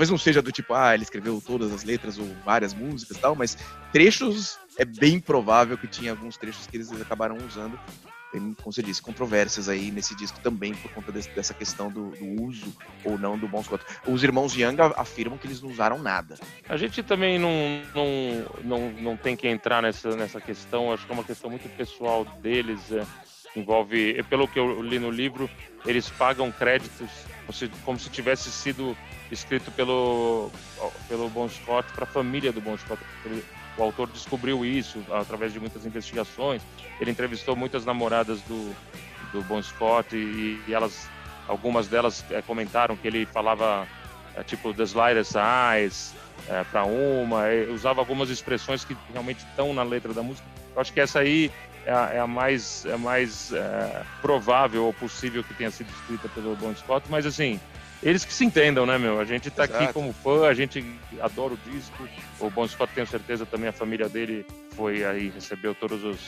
Talvez 0.00 0.08
não 0.08 0.16
seja 0.16 0.40
do 0.40 0.50
tipo, 0.50 0.72
ah, 0.72 0.94
ele 0.94 1.02
escreveu 1.02 1.42
todas 1.46 1.70
as 1.72 1.84
letras 1.84 2.18
ou 2.18 2.26
várias 2.42 2.72
músicas 2.72 3.18
e 3.18 3.20
tal, 3.20 3.34
mas 3.34 3.58
trechos 3.92 4.58
é 4.78 4.84
bem 4.84 5.20
provável 5.20 5.76
que 5.76 5.86
tinha 5.86 6.12
alguns 6.12 6.38
trechos 6.38 6.66
que 6.66 6.78
eles 6.78 6.90
acabaram 7.02 7.36
usando. 7.46 7.78
Tem, 8.32 8.40
como 8.54 8.72
você 8.72 8.82
disse, 8.82 9.02
controvérsias 9.02 9.68
aí 9.68 9.90
nesse 9.90 10.16
disco 10.16 10.40
também 10.40 10.72
por 10.72 10.90
conta 10.92 11.12
desse, 11.12 11.28
dessa 11.30 11.52
questão 11.52 11.90
do, 11.90 12.12
do, 12.12 12.42
uso 12.42 12.74
ou 13.04 13.18
não 13.18 13.36
do 13.36 13.46
Bon 13.46 13.62
Scott. 13.62 13.84
Os 14.06 14.24
irmãos 14.24 14.54
Young 14.54 14.78
afirmam 14.96 15.36
que 15.36 15.46
eles 15.46 15.60
não 15.60 15.68
usaram 15.68 15.98
nada. 15.98 16.38
A 16.66 16.78
gente 16.78 17.02
também 17.02 17.38
não, 17.38 17.82
não, 17.94 18.06
não, 18.64 18.92
não 18.92 19.16
tem 19.18 19.36
que 19.36 19.48
entrar 19.48 19.82
nessa, 19.82 20.16
nessa 20.16 20.40
questão, 20.40 20.92
acho 20.92 21.04
que 21.04 21.12
é 21.12 21.14
uma 21.14 21.24
questão 21.24 21.50
muito 21.50 21.68
pessoal 21.76 22.24
deles. 22.40 22.80
É 22.90 23.04
envolve, 23.56 24.22
pelo 24.30 24.46
que 24.46 24.58
eu 24.58 24.80
li 24.82 24.98
no 24.98 25.10
livro, 25.10 25.50
eles 25.84 26.08
pagam 26.08 26.52
créditos 26.52 27.10
como 27.50 27.52
se, 27.52 27.68
como 27.84 27.98
se 27.98 28.08
tivesse 28.10 28.50
sido 28.50 28.96
escrito 29.30 29.70
pelo, 29.72 30.50
pelo 31.08 31.28
Bon 31.28 31.48
Scott 31.48 31.90
para 31.92 32.04
a 32.04 32.06
família 32.06 32.52
do 32.52 32.60
Bon 32.60 32.76
Scott. 32.78 33.02
Ele, 33.24 33.44
o 33.76 33.82
autor 33.82 34.08
descobriu 34.08 34.64
isso 34.64 35.02
através 35.10 35.52
de 35.52 35.58
muitas 35.58 35.84
investigações. 35.84 36.62
Ele 37.00 37.10
entrevistou 37.10 37.56
muitas 37.56 37.84
namoradas 37.84 38.40
do, 38.42 38.74
do 39.32 39.42
Bon 39.42 39.60
Scott 39.62 40.14
e, 40.14 40.60
e 40.66 40.74
elas, 40.74 41.08
algumas 41.48 41.88
delas 41.88 42.24
é, 42.30 42.40
comentaram 42.42 42.96
que 42.96 43.08
ele 43.08 43.26
falava 43.26 43.86
é, 44.36 44.42
tipo 44.44 44.72
the 44.72 44.84
slightest 44.84 45.34
eyes 45.34 46.14
é, 46.48 46.62
para 46.64 46.84
uma, 46.84 47.44
usava 47.72 48.00
algumas 48.00 48.30
expressões 48.30 48.84
que 48.84 48.96
realmente 49.12 49.38
estão 49.38 49.74
na 49.74 49.82
letra 49.82 50.12
da 50.12 50.22
música. 50.22 50.46
Eu 50.74 50.80
acho 50.80 50.92
que 50.92 51.00
essa 51.00 51.18
aí 51.20 51.50
é 51.86 51.92
a, 51.92 52.10
é 52.14 52.18
a 52.18 52.26
mais, 52.26 52.84
é 52.86 52.94
a 52.94 52.98
mais 52.98 53.52
é, 53.52 54.02
provável 54.20 54.84
ou 54.84 54.92
possível 54.92 55.42
que 55.42 55.54
tenha 55.54 55.70
sido 55.70 55.88
escrita 55.90 56.28
pelo 56.28 56.54
Bon 56.56 56.74
Scott, 56.74 57.06
mas 57.08 57.26
assim, 57.26 57.58
eles 58.02 58.24
que 58.24 58.32
se 58.32 58.44
entendam, 58.44 58.86
né, 58.86 58.96
meu? 58.96 59.20
A 59.20 59.24
gente 59.24 59.50
tá 59.50 59.64
Exato. 59.64 59.84
aqui 59.84 59.92
como 59.92 60.12
fã, 60.12 60.46
a 60.46 60.54
gente 60.54 60.84
adora 61.20 61.52
o 61.54 61.58
disco. 61.70 62.08
O 62.38 62.50
Bon 62.50 62.66
Scott, 62.66 62.92
tenho 62.94 63.06
certeza, 63.06 63.44
também 63.44 63.68
a 63.68 63.72
família 63.72 64.08
dele 64.08 64.46
foi 64.74 65.04
aí, 65.04 65.28
recebeu 65.28 65.74
todos 65.74 66.02
os. 66.02 66.18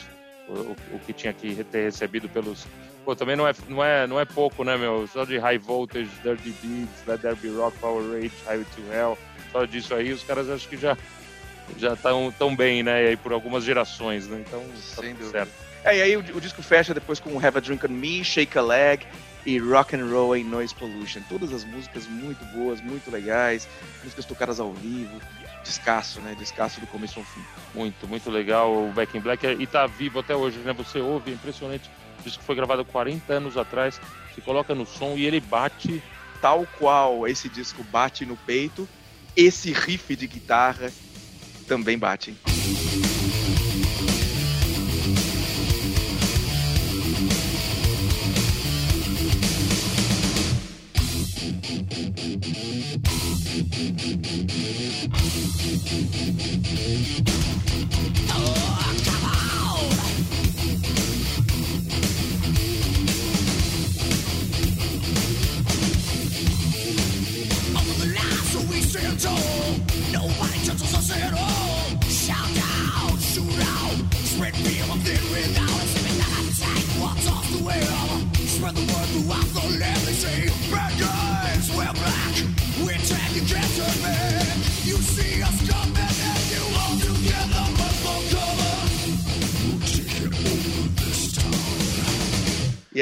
O, 0.47 0.75
o 0.93 0.99
que 1.05 1.13
tinha 1.13 1.31
que 1.31 1.63
ter 1.63 1.85
recebido 1.85 2.27
pelos. 2.27 2.67
Pô, 3.05 3.15
também 3.15 3.35
não 3.35 3.47
é, 3.47 3.53
não, 3.69 3.83
é, 3.83 4.05
não 4.05 4.19
é 4.19 4.25
pouco, 4.25 4.63
né, 4.63 4.77
meu? 4.77 5.07
Só 5.07 5.23
de 5.23 5.37
High 5.37 5.57
Voltage, 5.57 6.09
Dirty 6.21 6.49
Deeds, 6.61 7.07
Let 7.07 7.21
There 7.21 7.35
Be 7.35 7.49
Rock, 7.49 7.77
Power 7.79 8.03
Rage, 8.11 8.33
Highway 8.45 8.65
to 8.75 8.93
Hell. 8.93 9.17
Só 9.51 9.65
disso 9.65 9.95
aí, 9.95 10.11
os 10.11 10.23
caras 10.23 10.49
acho 10.49 10.67
que 10.67 10.77
já 10.77 10.97
já 11.77 11.93
estão 11.93 12.33
tão 12.37 12.55
bem, 12.55 12.83
né? 12.83 13.03
E 13.03 13.07
aí 13.09 13.17
por 13.17 13.31
algumas 13.31 13.63
gerações, 13.63 14.27
né? 14.27 14.43
Então, 14.45 14.61
tá 14.95 15.01
Sem 15.01 15.15
tudo 15.15 15.31
certo. 15.31 15.51
É, 15.83 15.97
e 15.97 16.01
aí 16.01 16.17
o, 16.17 16.19
o, 16.19 16.41
disco 16.41 16.63
fecha 16.63 16.93
depois 16.93 17.19
com 17.19 17.37
Have 17.37 17.57
a 17.57 17.59
Drink 17.59 17.85
on 17.85 17.89
Me, 17.89 18.23
Shake 18.23 18.57
a 18.57 18.61
Leg 18.61 19.05
e 19.45 19.57
Rock 19.57 19.95
and 19.95 20.05
Roll 20.05 20.33
and 20.33 20.45
Noise 20.45 20.73
Pollution. 20.73 21.21
Todas 21.27 21.51
as 21.51 21.65
músicas 21.65 22.07
muito 22.07 22.43
boas, 22.45 22.79
muito 22.79 23.11
legais, 23.11 23.67
músicas 24.01 24.25
tocadas 24.25 24.59
ao 24.59 24.71
vivo. 24.73 25.19
Descasso, 25.61 26.21
né? 26.21 26.35
Descasso 26.37 26.79
do 26.79 26.87
começo 26.87 27.19
ao 27.19 27.25
fim. 27.25 27.41
Muito, 27.73 28.07
muito 28.07 28.29
legal 28.29 28.73
o 28.73 28.91
Back 28.93 29.17
in 29.17 29.21
Black 29.21 29.45
e 29.45 29.67
tá 29.67 29.85
vivo 29.85 30.19
até 30.19 30.35
hoje, 30.35 30.57
né? 30.59 30.73
Você 30.73 30.99
ouve, 30.99 31.31
é 31.31 31.33
impressionante. 31.33 31.89
O 32.19 32.23
disco 32.23 32.43
foi 32.43 32.55
gravado 32.55 32.85
40 32.85 33.33
anos 33.33 33.57
atrás, 33.57 33.99
se 34.33 34.41
coloca 34.41 34.73
no 34.73 34.85
som 34.85 35.15
e 35.17 35.25
ele 35.25 35.39
bate. 35.39 36.01
Tal 36.41 36.67
qual 36.77 37.25
esse 37.25 37.47
disco 37.47 37.83
bate 37.85 38.25
no 38.25 38.35
peito, 38.35 38.87
esse 39.35 39.71
riff 39.71 40.13
de 40.13 40.27
guitarra 40.27 40.91
também 41.63 41.97
bate. 41.97 42.33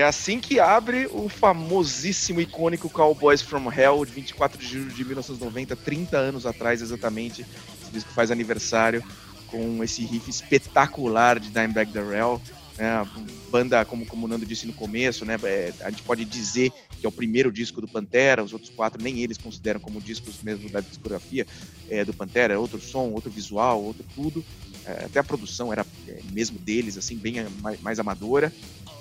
É 0.02 0.04
assim 0.04 0.40
que 0.40 0.60
abre 0.60 1.08
o 1.12 1.30
famosíssimo, 1.30 2.42
icônico 2.42 2.90
Cowboys 2.90 3.42
from 3.42 3.72
Hell, 3.72 4.04
de 4.04 4.12
24 4.12 4.58
de 4.58 4.68
julho 4.68 4.92
de 4.92 5.06
1990, 5.06 5.76
30 5.76 6.18
anos 6.18 6.46
atrás 6.46 6.82
exatamente. 6.82 7.46
Esse 7.82 7.92
disco 7.92 8.12
faz 8.12 8.32
aniversário 8.32 9.04
com 9.48 9.84
esse 9.84 10.04
riff 10.04 10.30
espetacular 10.30 11.40
de 11.40 11.50
Dimebag 11.50 11.92
Darrell. 11.92 12.42
Né? 12.78 13.08
Banda, 13.52 13.86
como, 13.86 14.06
como 14.06 14.26
o 14.26 14.30
Nando 14.30 14.46
disse 14.46 14.66
no 14.66 14.74
começo, 14.74 15.24
né? 15.24 15.38
É, 15.44 15.74
a 15.82 15.90
gente 15.90 16.02
pode 16.02 16.26
dizer 16.26 16.72
que 17.00 17.06
é 17.06 17.10
o 17.10 17.12
primeiro 17.12 17.52
disco 17.52 17.80
do 17.80 17.88
Pantera, 17.88 18.44
os 18.44 18.54
outros 18.54 18.72
quatro 18.72 19.02
nem 19.02 19.20
eles 19.20 19.38
consideram 19.38 19.80
como 19.80 20.02
discos 20.02 20.42
mesmo 20.42 20.70
da 20.70 20.80
discografia 20.80 21.46
é, 21.90 22.04
do 22.04 22.14
Pantera, 22.14 22.60
outro 22.60 22.80
som, 22.80 23.10
outro 23.12 23.30
visual, 23.30 23.84
outro 23.84 24.06
tudo. 24.16 24.44
É, 24.86 25.06
até 25.06 25.20
a 25.20 25.24
produção 25.24 25.72
era 25.72 25.86
é, 26.08 26.20
mesmo 26.32 26.58
deles, 26.58 26.98
assim, 26.98 27.16
bem 27.16 27.46
mais, 27.62 27.80
mais 27.82 28.00
amadora. 28.00 28.52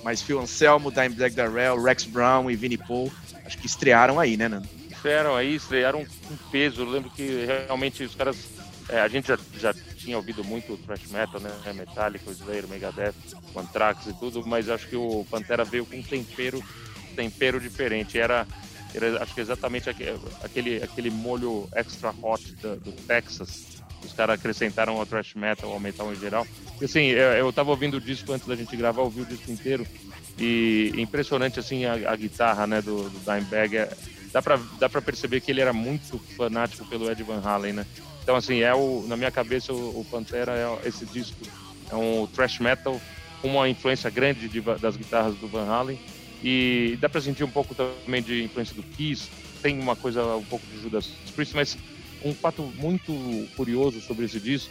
Mas 0.02 0.22
Phil 0.22 0.40
Anselmo, 0.40 0.90
Dimebag 0.90 1.34
Darrell, 1.34 1.80
Rex 1.82 2.04
Brown 2.04 2.50
e 2.50 2.56
Vinnie 2.56 2.78
Paul, 2.78 3.12
acho 3.44 3.58
que 3.58 3.66
estrearam 3.66 4.18
aí, 4.18 4.36
né, 4.36 4.48
Nando? 4.48 4.68
Estrearam 4.90 5.36
aí, 5.36 5.54
estrearam 5.54 6.04
com 6.04 6.36
peso. 6.50 6.82
Eu 6.82 6.90
lembro 6.90 7.10
que 7.10 7.46
realmente 7.66 8.02
os 8.04 8.14
caras. 8.14 8.36
É, 8.88 9.00
a 9.00 9.08
gente 9.08 9.28
já, 9.28 9.38
já 9.56 9.72
tinha 9.72 10.16
ouvido 10.16 10.42
muito 10.42 10.76
thrash 10.78 11.06
metal, 11.10 11.40
né? 11.40 11.50
Metallica, 11.72 12.30
Slayer, 12.30 12.66
Megadeth, 12.66 13.14
Anthrax 13.56 14.06
e 14.06 14.12
tudo, 14.14 14.44
mas 14.44 14.68
acho 14.68 14.88
que 14.88 14.96
o 14.96 15.24
Pantera 15.30 15.64
veio 15.64 15.86
com 15.86 15.96
um 15.96 16.02
tempero, 16.02 16.62
tempero 17.14 17.60
diferente. 17.60 18.18
Era, 18.18 18.46
era 18.92 19.22
acho 19.22 19.32
que 19.32 19.40
exatamente 19.40 19.88
aquele, 19.88 20.82
aquele 20.82 21.10
molho 21.10 21.68
extra 21.72 22.10
hot 22.10 22.52
do, 22.56 22.76
do 22.76 22.92
Texas. 22.92 23.80
Os 24.04 24.12
caras 24.12 24.38
acrescentaram 24.38 24.96
ao 24.96 25.06
thrash 25.06 25.34
metal, 25.34 25.70
ao 25.70 25.78
metal 25.78 26.12
em 26.12 26.16
geral. 26.16 26.46
Assim, 26.82 27.06
eu, 27.06 27.32
eu 27.32 27.52
tava 27.52 27.70
ouvindo 27.70 27.98
o 27.98 28.00
disco 28.00 28.32
antes 28.32 28.46
da 28.46 28.56
gente 28.56 28.76
gravar, 28.76 29.02
ouvi 29.02 29.22
o 29.22 29.26
disco 29.26 29.50
inteiro. 29.50 29.86
E 30.38 30.92
impressionante, 30.96 31.60
assim, 31.60 31.84
a, 31.84 32.10
a 32.10 32.16
guitarra, 32.16 32.66
né, 32.66 32.80
do, 32.80 33.10
do 33.10 33.18
Dimebag. 33.20 33.76
É, 33.76 33.90
dá 34.32 34.40
pra, 34.40 34.58
dá 34.78 34.88
pra 34.88 35.02
perceber 35.02 35.40
que 35.40 35.50
ele 35.50 35.60
era 35.60 35.72
muito 35.72 36.18
fanático 36.36 36.84
pelo 36.86 37.10
Ed 37.10 37.22
Van 37.22 37.42
Halen, 37.44 37.74
né? 37.74 37.86
Então, 38.22 38.36
assim, 38.36 38.60
é 38.60 38.74
o, 38.74 39.04
na 39.06 39.16
minha 39.16 39.30
cabeça, 39.30 39.72
o, 39.72 40.00
o 40.00 40.06
Pantera 40.10 40.52
é 40.52 40.88
esse 40.88 41.04
disco. 41.04 41.44
É 41.90 41.94
um 41.94 42.26
thrash 42.26 42.58
metal 42.60 43.00
com 43.42 43.48
uma 43.48 43.68
influência 43.68 44.08
grande 44.08 44.48
de, 44.48 44.60
das 44.60 44.96
guitarras 44.96 45.34
do 45.34 45.48
Van 45.48 45.66
Halen. 45.66 45.98
E 46.42 46.96
dá 47.00 47.08
pra 47.08 47.20
sentir 47.20 47.44
um 47.44 47.50
pouco 47.50 47.74
também 47.74 48.22
de 48.22 48.42
influência 48.42 48.74
do 48.74 48.82
Kiss. 48.82 49.28
Tem 49.60 49.78
uma 49.78 49.94
coisa 49.94 50.24
um 50.36 50.44
pouco 50.44 50.64
de 50.66 50.80
Judas 50.80 51.06
Priest, 51.34 51.54
mas 51.54 51.76
um 52.24 52.32
fato 52.34 52.62
muito 52.76 53.12
curioso 53.56 54.00
sobre 54.00 54.24
esse 54.24 54.40
disco 54.40 54.70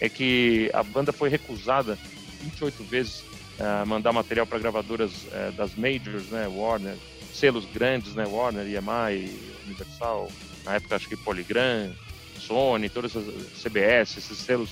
é 0.00 0.08
que 0.08 0.70
a 0.72 0.82
banda 0.82 1.12
foi 1.12 1.28
recusada 1.28 1.98
28 2.42 2.84
vezes 2.84 3.24
a 3.58 3.82
uh, 3.82 3.86
mandar 3.86 4.12
material 4.12 4.46
para 4.46 4.58
gravadoras 4.58 5.12
uh, 5.12 5.52
das 5.56 5.74
majors, 5.74 6.24
né, 6.30 6.48
Warner, 6.48 6.96
selos 7.34 7.66
grandes, 7.66 8.14
né, 8.14 8.24
Warner, 8.26 8.66
EMI, 8.66 9.30
Universal, 9.66 10.30
na 10.64 10.74
época 10.76 10.96
acho 10.96 11.08
que 11.08 11.16
Polygram, 11.16 11.92
Sony, 12.38 12.88
todas 12.88 13.14
as 13.16 13.24
CBS, 13.62 14.18
esses 14.18 14.38
selos 14.38 14.70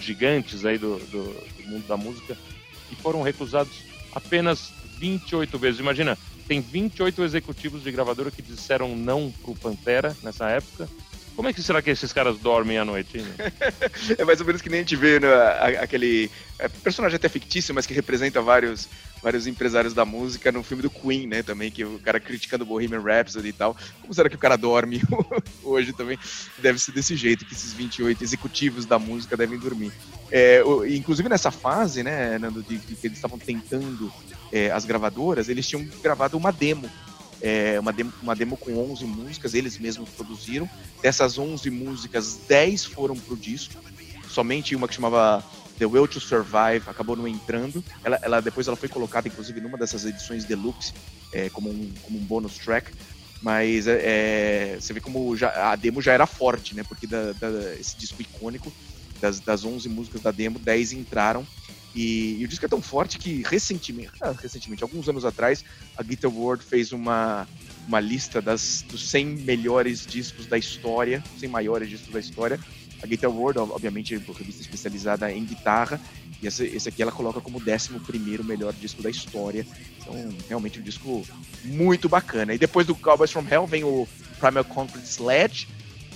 gigantes 0.00 0.64
aí 0.64 0.76
do, 0.76 0.98
do, 0.98 1.22
do 1.22 1.68
mundo 1.68 1.86
da 1.86 1.96
música, 1.96 2.36
e 2.90 2.96
foram 2.96 3.22
recusados 3.22 3.72
apenas 4.12 4.72
28 4.98 5.56
vezes. 5.58 5.80
Imagina, 5.80 6.18
tem 6.48 6.60
28 6.60 7.22
executivos 7.22 7.84
de 7.84 7.92
gravadora 7.92 8.30
que 8.30 8.42
disseram 8.42 8.96
não 8.96 9.32
pro 9.42 9.54
Pantera 9.54 10.16
nessa 10.22 10.48
época, 10.50 10.88
como 11.38 11.46
é 11.46 11.52
que 11.52 11.62
será 11.62 11.80
que 11.80 11.88
esses 11.88 12.12
caras 12.12 12.36
dormem 12.36 12.78
à 12.78 12.84
noite? 12.84 13.24
é 14.18 14.24
mais 14.24 14.40
ou 14.40 14.46
menos 14.46 14.60
que 14.60 14.68
nem 14.68 14.80
a 14.80 14.82
gente 14.82 14.96
vê 14.96 15.20
né, 15.20 15.28
aquele 15.80 16.28
é, 16.58 16.66
personagem 16.66 17.14
até 17.14 17.28
fictício, 17.28 17.72
mas 17.72 17.86
que 17.86 17.94
representa 17.94 18.42
vários, 18.42 18.88
vários 19.22 19.46
empresários 19.46 19.94
da 19.94 20.04
música 20.04 20.50
no 20.50 20.64
filme 20.64 20.82
do 20.82 20.90
Queen, 20.90 21.28
né? 21.28 21.44
Também, 21.44 21.70
que 21.70 21.84
o 21.84 22.00
cara 22.00 22.18
criticando 22.18 22.66
Bohemian 22.66 23.00
Rhapsody 23.00 23.50
e 23.50 23.52
tal. 23.52 23.76
Como 24.02 24.12
será 24.12 24.28
que 24.28 24.34
o 24.34 24.38
cara 24.38 24.56
dorme 24.56 25.00
hoje 25.62 25.92
também? 25.92 26.18
Deve 26.58 26.80
ser 26.80 26.90
desse 26.90 27.14
jeito, 27.14 27.46
que 27.46 27.54
esses 27.54 27.72
28 27.72 28.20
executivos 28.20 28.84
da 28.84 28.98
música 28.98 29.36
devem 29.36 29.60
dormir. 29.60 29.92
É, 30.32 30.60
o, 30.64 30.84
inclusive 30.84 31.28
nessa 31.28 31.52
fase, 31.52 32.02
né, 32.02 32.36
Nando, 32.40 32.64
de, 32.64 32.78
de 32.78 32.96
que 32.96 33.06
eles 33.06 33.16
estavam 33.16 33.38
tentando 33.38 34.12
é, 34.50 34.72
as 34.72 34.84
gravadoras, 34.84 35.48
eles 35.48 35.68
tinham 35.68 35.86
gravado 36.02 36.36
uma 36.36 36.50
demo 36.50 36.90
é, 37.40 37.78
uma, 37.78 37.92
demo, 37.92 38.12
uma 38.22 38.34
demo 38.34 38.56
com 38.56 38.72
11 38.92 39.04
músicas, 39.04 39.54
eles 39.54 39.78
mesmos 39.78 40.08
produziram. 40.10 40.68
Dessas 41.02 41.38
11 41.38 41.70
músicas, 41.70 42.40
10 42.48 42.84
foram 42.86 43.16
pro 43.16 43.36
disco. 43.36 43.74
Somente 44.28 44.74
uma 44.74 44.88
que 44.88 44.94
chamava 44.94 45.42
The 45.78 45.86
Will 45.86 46.08
to 46.08 46.20
Survive 46.20 46.82
acabou 46.86 47.16
não 47.16 47.26
entrando. 47.26 47.82
Ela, 48.04 48.18
ela 48.22 48.40
depois 48.40 48.66
ela 48.66 48.76
foi 48.76 48.88
colocada, 48.88 49.28
inclusive, 49.28 49.60
numa 49.60 49.78
dessas 49.78 50.04
edições 50.04 50.44
deluxe, 50.44 50.92
é, 51.32 51.48
como, 51.50 51.70
um, 51.70 51.92
como 52.02 52.18
um 52.18 52.22
bônus 52.22 52.58
track. 52.58 52.92
Mas 53.40 53.86
é, 53.86 54.00
é, 54.02 54.80
você 54.80 54.92
vê 54.92 55.00
como 55.00 55.36
já, 55.36 55.70
a 55.70 55.76
demo 55.76 56.02
já 56.02 56.12
era 56.12 56.26
forte, 56.26 56.74
né? 56.74 56.82
Porque 56.82 57.06
da, 57.06 57.32
da, 57.32 57.74
esse 57.78 57.96
disco 57.96 58.20
icônico 58.20 58.72
das, 59.20 59.38
das 59.38 59.64
11 59.64 59.88
músicas 59.88 60.20
da 60.20 60.32
demo, 60.32 60.58
10 60.58 60.92
entraram. 60.92 61.46
E, 61.94 62.36
e, 62.40 62.44
o 62.44 62.48
disco 62.48 62.64
é 62.64 62.68
tão 62.68 62.82
forte 62.82 63.18
que 63.18 63.42
recentemente, 63.46 64.10
ah, 64.20 64.34
recentemente, 64.40 64.82
alguns 64.82 65.08
anos 65.08 65.24
atrás, 65.24 65.64
a 65.96 66.02
Guitar 66.02 66.30
World 66.30 66.64
fez 66.64 66.92
uma, 66.92 67.48
uma 67.86 67.98
lista 67.98 68.40
das, 68.40 68.84
dos 68.88 69.08
100 69.08 69.26
melhores 69.26 70.06
discos 70.06 70.46
da 70.46 70.58
história, 70.58 71.22
100 71.38 71.48
maiores 71.48 71.88
discos 71.88 72.12
da 72.12 72.20
história. 72.20 72.60
A 73.02 73.06
Guitar 73.06 73.30
World, 73.30 73.58
obviamente, 73.60 74.14
é 74.14 74.18
uma 74.18 74.36
revista 74.36 74.60
especializada 74.60 75.32
em 75.32 75.44
guitarra, 75.44 76.00
e 76.42 76.46
esse, 76.46 76.64
esse 76.64 76.88
aqui 76.88 77.02
ela 77.02 77.12
coloca 77.12 77.40
como 77.40 77.58
11 77.58 77.90
melhor 78.44 78.72
disco 78.72 79.02
da 79.02 79.10
história. 79.10 79.66
Então, 80.00 80.14
realmente 80.48 80.78
um 80.78 80.82
disco 80.82 81.26
muito 81.64 82.08
bacana. 82.08 82.54
E 82.54 82.58
depois 82.58 82.86
do 82.86 82.94
Cowboys 82.94 83.30
from 83.30 83.46
Hell 83.50 83.66
vem 83.66 83.84
o 83.84 84.06
Primal 84.38 84.64
Concrete 84.64 85.04
Sledge. 85.04 85.68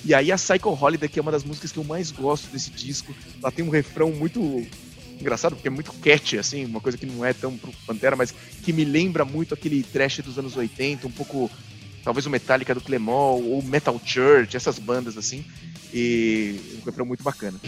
E 0.05 0.15
aí 0.15 0.33
a 0.33 0.37
Psycho 0.37 0.71
Holiday, 0.71 1.09
que 1.09 1.19
é 1.19 1.23
uma 1.23 1.31
das 1.31 1.45
músicas 1.45 1.71
que 1.71 1.79
eu 1.79 1.85
mais 1.85 2.11
gosto 2.11 2.49
desse 2.51 2.71
disco. 2.71 3.15
Ela 3.41 3.53
tem 3.53 3.65
um 3.65 3.71
refrão 3.71 4.11
muito 4.13 4.67
engraçado, 5.23 5.55
porque 5.55 5.69
é 5.69 5.71
muito 5.71 5.93
catchy, 5.95 6.39
assim, 6.39 6.65
uma 6.65 6.81
coisa 6.81 6.99
que 6.99 7.07
não 7.07 7.25
é 7.25 7.33
tão 7.33 7.57
pro 7.57 7.73
Pantera, 7.87 8.15
mas 8.15 8.35
que 8.63 8.73
me 8.73 8.85
lembra 8.85 9.25
muito 9.25 9.55
aquele 9.55 9.83
trash 9.83 10.19
dos 10.19 10.39
anos 10.39 10.57
80, 10.57 11.07
um 11.07 11.11
pouco, 11.11 11.51
talvez 12.05 12.27
o 12.27 12.31
Metallica 12.31 12.75
do 12.75 12.81
Clemol, 12.81 13.43
ou 13.43 13.63
Metal 13.63 13.99
Church, 14.05 14.57
essas 14.57 14.79
bandas 14.79 15.17
assim, 15.17 15.45
e 15.93 16.61
um 16.81 16.85
refrão 16.85 17.07
muito 17.07 17.23
bacana. 17.23 17.59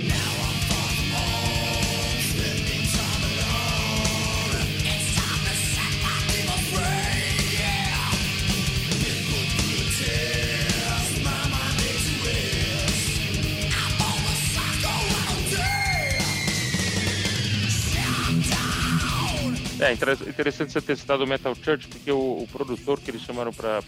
É 19.85 19.93
interessante 19.93 20.73
você 20.73 20.81
ter 20.81 20.97
citado 20.97 21.25
o 21.25 21.27
Metal 21.27 21.55
Church, 21.55 21.87
porque 21.89 22.11
o, 22.11 22.43
o 22.43 22.49
produtor 22.51 22.99
que 22.99 23.11
eles 23.11 23.21
chamaram 23.21 23.53
para 23.53 23.83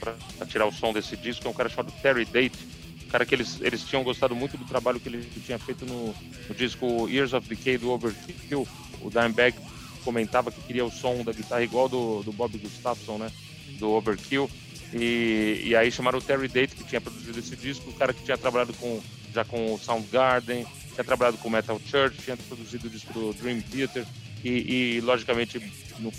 tirar 0.46 0.66
o 0.66 0.72
som 0.72 0.92
desse 0.92 1.16
disco 1.16 1.46
é 1.46 1.50
um 1.50 1.54
cara 1.54 1.70
chamado 1.70 1.90
Terry 2.02 2.26
Date, 2.26 2.58
um 3.06 3.08
cara 3.08 3.24
que 3.24 3.34
eles, 3.34 3.58
eles 3.62 3.82
tinham 3.82 4.04
gostado 4.04 4.36
muito 4.36 4.58
do 4.58 4.66
trabalho 4.66 5.00
que 5.00 5.08
ele 5.08 5.26
tinha 5.46 5.58
feito 5.58 5.86
no, 5.86 6.14
no 6.48 6.54
disco 6.54 7.08
Years 7.08 7.32
of 7.32 7.48
Decay 7.48 7.78
do 7.78 7.90
Overkill. 7.90 8.68
O 9.00 9.08
Dimebag 9.08 9.56
comentava 10.04 10.52
que 10.52 10.60
queria 10.60 10.84
o 10.84 10.90
som 10.90 11.24
da 11.24 11.32
guitarra 11.32 11.62
igual 11.62 11.88
do, 11.88 12.22
do 12.22 12.32
Bob 12.32 12.58
Gustafson, 12.58 13.16
né? 13.16 13.32
Do 13.78 13.90
Overkill. 13.92 14.50
E, 14.92 15.62
e 15.64 15.74
aí 15.74 15.90
chamaram 15.90 16.18
o 16.18 16.22
Terry 16.22 16.48
Date, 16.48 16.76
que 16.76 16.84
tinha 16.84 17.00
produzido 17.00 17.38
esse 17.38 17.56
disco, 17.56 17.88
o 17.88 17.94
cara 17.94 18.12
que 18.12 18.22
tinha 18.22 18.36
trabalhado 18.36 18.74
com, 18.74 19.00
já 19.32 19.46
com 19.46 19.72
o 19.72 19.78
Soundgarden, 19.78 20.66
tinha 20.92 21.04
trabalhado 21.04 21.38
com 21.38 21.48
o 21.48 21.50
Metal 21.50 21.80
Church, 21.86 22.18
tinha 22.18 22.36
produzido 22.36 22.86
o 22.86 22.90
disco 22.90 23.12
do 23.14 23.32
Dream 23.32 23.62
Theater 23.62 24.06
e, 24.44 24.96
e 24.96 25.00
logicamente 25.00 25.60
no, 25.98 26.12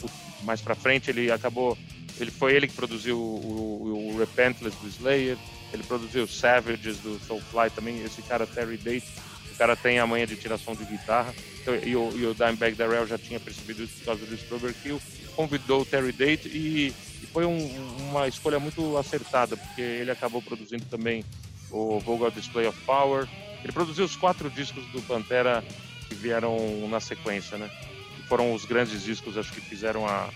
mais 0.44 0.62
para 0.62 0.76
frente 0.76 1.10
ele 1.10 1.32
acabou 1.32 1.78
ele 2.20 2.32
foi 2.32 2.54
ele 2.54 2.68
que 2.68 2.74
produziu 2.74 3.18
o, 3.18 3.22
o, 3.22 4.16
o, 4.16 4.18
Repentless 4.18 4.76
do 4.82 4.88
Slayer 4.88 5.38
ele 5.74 5.84
produziu 5.84 6.28
Savages 6.28 6.98
do 6.98 7.20
Soulfly 7.20 7.70
também 7.76 8.04
esse 8.04 8.22
cara 8.22 8.48
Terry 8.48 8.78
Date 8.78 9.08
o 9.52 9.58
cara 9.58 9.76
tem 9.76 9.98
a 9.98 10.06
manha 10.06 10.28
de 10.28 10.36
tiração 10.36 10.76
de 10.76 10.86
guitarra. 10.86 11.34
Então, 11.60 11.74
e, 11.74 11.96
o, 11.96 12.12
e 12.16 12.28
o 12.28 12.36
Dimebag 12.36 12.76
Darrell 12.76 13.08
já 13.08 13.18
tinha 13.18 13.40
percebido 13.40 13.84
isso 13.84 13.94
por 13.98 14.06
causa 14.06 14.24
do 14.24 14.38
Strober 14.38 14.72
Kill 14.84 15.02
convidou 15.38 15.82
o 15.82 15.86
Terry 15.86 16.12
Date 16.12 16.48
e, 16.48 16.88
e 17.22 17.28
foi 17.28 17.46
um, 17.46 17.68
uma 18.10 18.28
escolha 18.28 18.60
muito 18.60 18.98
acertada 18.98 19.56
porque 19.56 19.82
ele 19.82 20.10
acabou 20.10 20.42
produzindo 20.42 20.84
também 20.86 21.24
o 21.70 22.00
Vogal 22.00 22.32
Display 22.32 22.66
of 22.66 22.78
Power. 22.82 23.28
Ele 23.64 23.72
produziu 23.72 24.04
os 24.04 24.16
quatro 24.16 24.50
discos 24.50 24.84
do 24.88 25.02
Pantera 25.04 25.64
que 26.10 26.16
vieram 26.16 26.58
na 26.90 27.00
sequência 27.00 27.58
né 27.58 27.70
foram 28.28 28.54
os 28.54 28.66
grandes 28.66 29.04
discos, 29.04 29.38
acho 29.38 29.52
que 29.52 29.62
fizeram 29.62 30.06
a, 30.06 30.30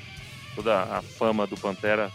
toda 0.55 0.83
a 0.83 1.01
fama 1.01 1.45
do 1.45 1.57
Pantera 1.57 2.11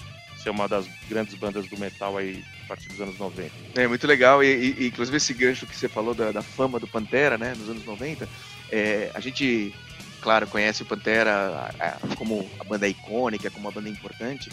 ser 0.47 0.51
uma 0.51 0.69
das 0.69 0.87
grandes 1.09 1.35
bandas 1.35 1.67
do 1.67 1.79
metal 1.79 2.17
aí 2.17 2.45
a 2.65 2.69
partir 2.69 2.89
dos 2.89 3.01
anos 3.01 3.19
90. 3.19 3.51
É 3.75 3.89
muito 3.89 4.07
legal, 4.07 4.45
e, 4.45 4.75
e 4.79 4.87
inclusive 4.87 5.17
esse 5.17 5.35
gancho 5.35 5.67
que 5.67 5.77
você 5.77 5.89
falou 5.89 6.15
da, 6.15 6.31
da, 6.31 6.43
fama 6.43 6.79
do 6.79 6.87
Pantera, 6.87 7.37
né, 7.37 7.53
nos 7.57 7.69
anos 7.69 7.85
90, 7.85 8.29
é, 8.71 9.11
a 9.15 9.21
gente, 9.21 9.75
claro, 10.21 10.47
conhece 10.47 10.83
o 10.83 10.87
Pantera 10.87 11.75
como 12.17 12.49
a 12.61 12.65
banda 12.65 12.87
icônica, 12.87 13.51
como 13.51 13.67
uma 13.67 13.73
banda 13.73 13.89
importante, 13.89 14.51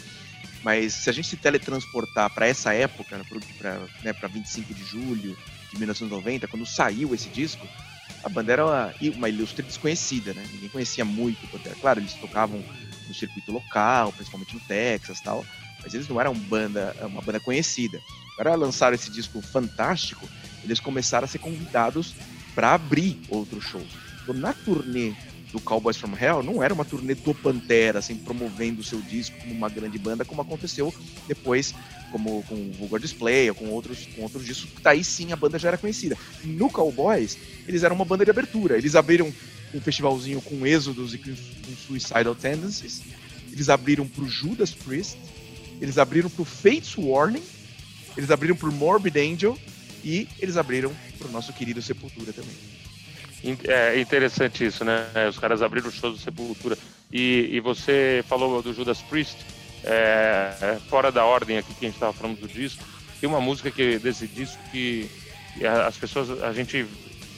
mas 0.63 0.93
se 0.93 1.09
a 1.09 1.13
gente 1.13 1.27
se 1.27 1.37
teletransportar 1.37 2.29
para 2.33 2.47
essa 2.47 2.73
época, 2.73 3.21
para 3.59 3.79
né, 4.01 4.13
25 4.31 4.73
de 4.73 4.83
julho 4.83 5.37
de 5.71 5.77
1990, 5.77 6.47
quando 6.47 6.65
saiu 6.65 7.13
esse 7.13 7.29
disco, 7.29 7.67
a 8.23 8.29
banda 8.29 8.53
era 8.53 8.65
uma, 8.65 8.93
uma 9.15 9.29
ilustre 9.29 9.63
desconhecida, 9.63 10.33
né? 10.33 10.47
Ninguém 10.53 10.69
conhecia 10.69 11.03
muito 11.03 11.43
o 11.45 11.47
Pantera. 11.49 11.75
Claro, 11.79 11.99
eles 11.99 12.13
tocavam 12.13 12.63
no 13.07 13.13
circuito 13.13 13.51
local, 13.51 14.13
principalmente 14.13 14.53
no 14.53 14.61
Texas 14.61 15.19
tal, 15.19 15.45
mas 15.83 15.93
eles 15.93 16.07
não 16.07 16.19
eram 16.19 16.33
banda, 16.33 16.95
uma 17.01 17.21
banda 17.21 17.39
conhecida. 17.39 17.99
Agora 18.39 18.55
lançaram 18.55 18.95
esse 18.95 19.11
disco 19.11 19.41
fantástico, 19.41 20.27
eles 20.63 20.79
começaram 20.79 21.25
a 21.25 21.27
ser 21.27 21.39
convidados 21.39 22.15
para 22.55 22.73
abrir 22.73 23.19
outros 23.29 23.65
shows. 23.65 23.87
Então, 24.21 24.33
na 24.33 24.53
turnê 24.53 25.13
do 25.51 25.59
Cowboys 25.59 25.97
from 25.97 26.15
Hell 26.19 26.41
não 26.41 26.63
era 26.63 26.73
uma 26.73 26.85
turnê 26.85 27.13
do 27.13 27.33
Pantera, 27.35 27.99
assim, 27.99 28.15
promovendo 28.15 28.81
o 28.81 28.83
seu 28.83 29.01
disco 29.01 29.37
como 29.39 29.53
uma 29.53 29.69
grande 29.69 29.99
banda, 29.99 30.23
como 30.23 30.41
aconteceu 30.41 30.93
depois 31.27 31.75
como 32.13 32.43
com 32.43 32.53
o 32.53 32.71
Vulgar 32.73 33.01
Display 33.01 33.49
ou 33.49 33.55
com 33.55 33.69
outros, 33.69 34.07
com 34.15 34.21
outros 34.21 34.45
discos, 34.45 34.69
daí 34.83 35.03
sim 35.03 35.33
a 35.33 35.35
banda 35.35 35.57
já 35.57 35.69
era 35.69 35.77
conhecida. 35.79 36.15
No 36.43 36.69
Cowboys, 36.69 37.35
eles 37.67 37.81
eram 37.81 37.95
uma 37.95 38.05
banda 38.05 38.23
de 38.23 38.29
abertura, 38.29 38.77
eles 38.77 38.95
abriram 38.95 39.33
um 39.73 39.81
festivalzinho 39.81 40.39
com 40.39 40.67
Êxodos 40.67 41.15
e 41.15 41.17
com, 41.17 41.33
com 41.33 41.75
Suicidal 41.87 42.35
Tendencies, 42.35 43.01
eles 43.51 43.67
abriram 43.67 44.07
pro 44.07 44.27
Judas 44.27 44.71
Priest, 44.71 45.17
eles 45.81 45.97
abriram 45.97 46.29
pro 46.29 46.45
Fates 46.45 46.95
Warning, 46.95 47.43
eles 48.15 48.29
abriram 48.29 48.55
pro 48.55 48.71
Morbid 48.71 49.17
Angel 49.19 49.57
e 50.03 50.27
eles 50.39 50.55
abriram 50.55 50.93
pro 51.17 51.31
nosso 51.31 51.51
querido 51.51 51.81
Sepultura 51.81 52.31
também. 52.31 52.53
É 53.67 53.99
interessante 53.99 54.63
isso, 54.63 54.85
né? 54.85 55.05
Os 55.27 55.39
caras 55.39 55.61
abriram 55.63 55.89
os 55.89 55.95
shows 55.95 56.17
do 56.17 56.23
Sepultura. 56.23 56.77
E, 57.11 57.49
e 57.51 57.59
você 57.59 58.23
falou 58.27 58.61
do 58.61 58.73
Judas 58.73 58.99
Priest, 59.01 59.35
é, 59.83 60.55
é, 60.61 60.79
fora 60.89 61.11
da 61.11 61.25
ordem 61.25 61.57
aqui 61.57 61.73
que 61.73 61.85
a 61.85 61.89
gente 61.89 61.95
estava 61.95 62.13
falando 62.13 62.39
do 62.39 62.47
disco. 62.47 62.83
Tem 63.19 63.29
uma 63.29 63.41
música 63.41 63.71
que, 63.71 63.97
desse 63.99 64.27
disco 64.27 64.61
que 64.71 65.09
as 65.85 65.97
pessoas, 65.97 66.41
a 66.41 66.51
gente 66.51 66.85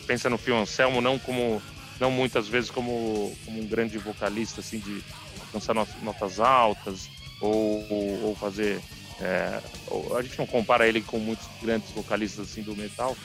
pensa 0.07 0.29
no 0.29 0.37
Phil 0.37 0.57
Anselmo 0.57 1.01
não 1.01 1.19
como, 1.19 1.61
não 1.99 2.11
muitas 2.11 2.47
vezes 2.47 2.69
como, 2.69 3.35
como 3.45 3.61
um 3.61 3.67
grande 3.67 3.97
vocalista, 3.97 4.61
assim, 4.61 4.79
de 4.79 5.03
alcançar 5.41 5.73
notas 6.01 6.39
altas 6.39 7.09
ou, 7.41 7.85
ou 8.23 8.35
fazer. 8.35 8.79
É, 9.19 9.59
a 10.17 10.21
gente 10.21 10.37
não 10.37 10.45
compara 10.45 10.87
ele 10.87 11.01
com 11.01 11.17
muitos 11.17 11.47
grandes 11.61 11.89
vocalistas 11.91 12.49
assim 12.49 12.61
do 12.61 12.75
metal, 12.75 13.15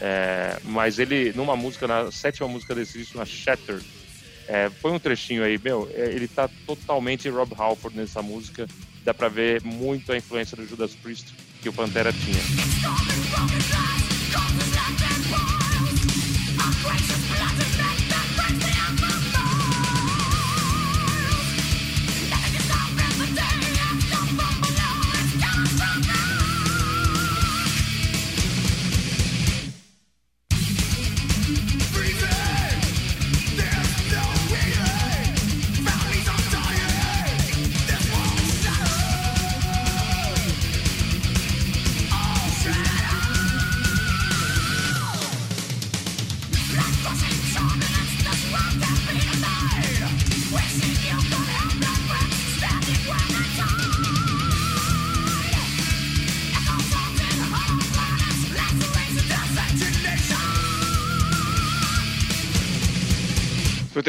é, 0.00 0.58
mas 0.64 0.98
ele, 0.98 1.32
numa 1.34 1.56
música, 1.56 1.86
na 1.86 2.12
sétima 2.12 2.46
música 2.48 2.74
desse 2.74 2.98
disco, 2.98 3.18
na 3.18 3.24
Shattered, 3.24 3.84
é, 4.48 4.70
põe 4.80 4.92
um 4.92 4.98
trechinho 4.98 5.44
aí, 5.44 5.60
meu, 5.62 5.88
é, 5.94 6.06
ele 6.06 6.26
tá 6.26 6.48
totalmente 6.66 7.28
Rob 7.28 7.52
Halford 7.54 7.96
nessa 7.96 8.22
música, 8.22 8.66
dá 9.04 9.12
pra 9.12 9.28
ver 9.28 9.62
muito 9.62 10.10
a 10.10 10.16
influência 10.16 10.56
do 10.56 10.66
Judas 10.66 10.94
Priest 10.94 11.34
que 11.60 11.68
o 11.68 11.72
Pantera 11.72 12.12
tinha. 12.12 12.40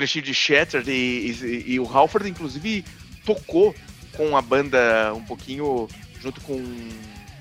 Trechinho 0.10 0.26
de 0.26 0.34
Shattered 0.34 0.90
e, 0.90 1.32
e, 1.32 1.74
e, 1.74 1.80
o 1.80 1.86
Halford, 1.86 2.28
inclusive, 2.28 2.84
tocou 3.24 3.76
com 4.18 4.36
a 4.36 4.42
banda 4.42 5.14
um 5.14 5.24
pouquinho 5.24 5.88
junto 6.20 6.42
com 6.42 6.60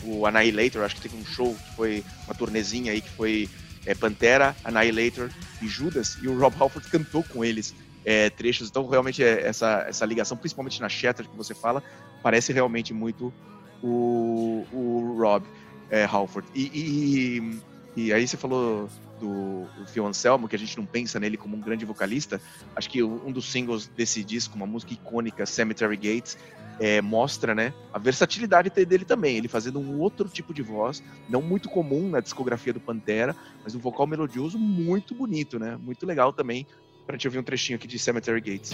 o 0.04 0.26
Annihilator, 0.26 0.84
acho 0.84 0.96
que 0.96 1.00
teve 1.00 1.16
um 1.16 1.24
show 1.24 1.54
que 1.54 1.76
foi 1.76 2.04
uma 2.26 2.34
turnezinha 2.34 2.92
aí 2.92 3.00
que 3.00 3.08
foi 3.10 3.48
é, 3.86 3.94
Pantera, 3.94 4.54
Annihilator 4.62 5.30
e 5.62 5.66
Judas, 5.66 6.18
e 6.22 6.28
o 6.28 6.38
Rob 6.38 6.54
Halford 6.60 6.88
cantou 6.88 7.24
com 7.24 7.44
eles 7.44 7.74
é, 8.04 8.30
trechos. 8.30 8.68
Então, 8.68 8.86
realmente, 8.86 9.24
é, 9.24 9.46
essa, 9.46 9.86
essa 9.88 10.04
ligação, 10.04 10.36
principalmente 10.36 10.80
na 10.80 10.88
Shatter 10.88 11.26
que 11.26 11.36
você 11.36 11.54
fala, 11.54 11.82
parece 12.22 12.52
realmente 12.52 12.92
muito 12.92 13.32
o, 13.82 14.64
o 14.72 15.16
Rob 15.18 15.44
é, 15.90 16.04
Halford. 16.04 16.48
E, 16.54 16.70
e, 16.72 17.60
e, 17.98 18.12
aí 18.12 18.28
você 18.28 18.36
falou 18.36 18.88
do, 19.18 19.66
Phil 19.88 20.06
Anselmo, 20.06 20.46
que 20.48 20.54
a 20.54 20.58
gente 20.58 20.76
não 20.76 20.86
pensa 20.86 21.18
nele 21.18 21.36
como 21.36 21.56
um 21.56 21.60
grande 21.60 21.84
vocalista. 21.84 22.40
Acho 22.76 22.88
que 22.88 23.02
um 23.02 23.32
dos 23.32 23.50
singles 23.50 23.88
desse 23.88 24.22
disco, 24.22 24.54
uma 24.54 24.66
música 24.66 24.92
icônica, 24.92 25.44
Cemetery 25.44 25.96
Gates, 25.96 26.38
é, 26.78 27.02
mostra 27.02 27.56
né, 27.56 27.74
a 27.92 27.98
versatilidade 27.98 28.70
dele 28.70 29.04
também. 29.04 29.36
Ele 29.36 29.48
fazendo 29.48 29.80
um 29.80 29.98
outro 29.98 30.28
tipo 30.28 30.54
de 30.54 30.62
voz, 30.62 31.02
não 31.28 31.42
muito 31.42 31.68
comum 31.68 32.08
na 32.08 32.20
discografia 32.20 32.72
do 32.72 32.78
Pantera, 32.78 33.34
mas 33.64 33.74
um 33.74 33.80
vocal 33.80 34.06
melodioso 34.06 34.60
muito 34.60 35.12
bonito, 35.12 35.58
né? 35.58 35.76
Muito 35.76 36.06
legal 36.06 36.32
também. 36.32 36.64
Pra 37.04 37.16
gente 37.16 37.26
ouvir 37.26 37.38
um 37.38 37.42
trechinho 37.42 37.76
aqui 37.76 37.88
de 37.88 37.98
Cemetery 37.98 38.40
Gates. 38.40 38.70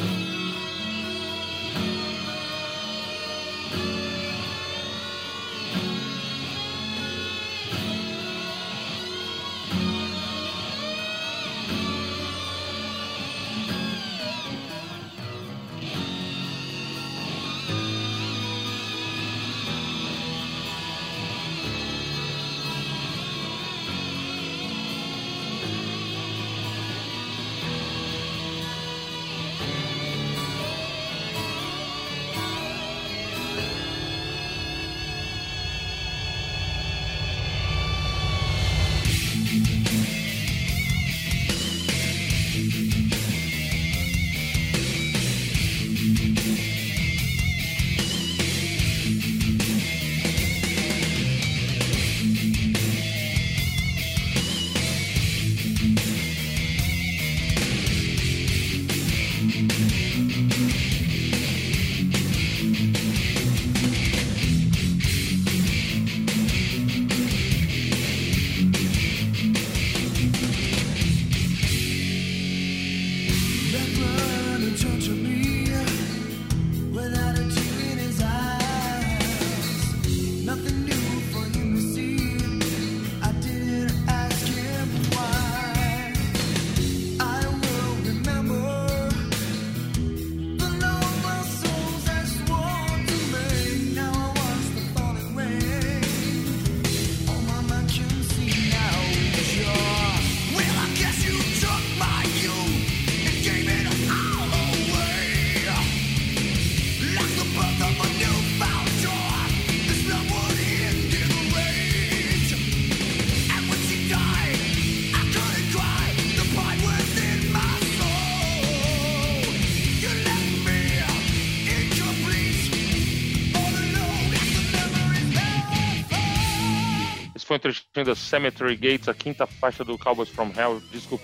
Trechinho 127.58 128.04
da 128.04 128.14
Cemetery 128.14 128.76
Gates, 128.76 129.08
a 129.08 129.14
quinta 129.14 129.46
faixa 129.46 129.84
do 129.84 129.98
Cowboys 129.98 130.28
from 130.28 130.50
Hell, 130.56 130.82
disco 130.90 131.20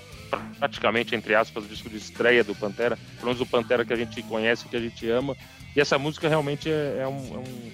praticamente, 0.59 1.15
entre 1.15 1.35
aspas, 1.35 1.65
o 1.65 1.69
disco 1.69 1.89
de 1.89 1.97
estreia 1.97 2.45
do 2.45 2.55
Pantera, 2.55 2.97
pelo 3.17 3.27
menos 3.27 3.41
o 3.41 3.47
Pantera 3.47 3.85
que 3.85 3.93
a 3.93 3.97
gente 3.97 4.23
conhece, 4.23 4.69
que 4.69 4.77
a 4.77 4.81
gente 4.81 5.09
ama. 5.09 5.37
E 5.75 5.81
essa 5.81 5.99
música 5.99 6.29
realmente 6.29 6.71
é, 6.71 6.99
é 7.01 7.09
um, 7.09 7.35
é, 7.35 7.39
um 7.39 7.73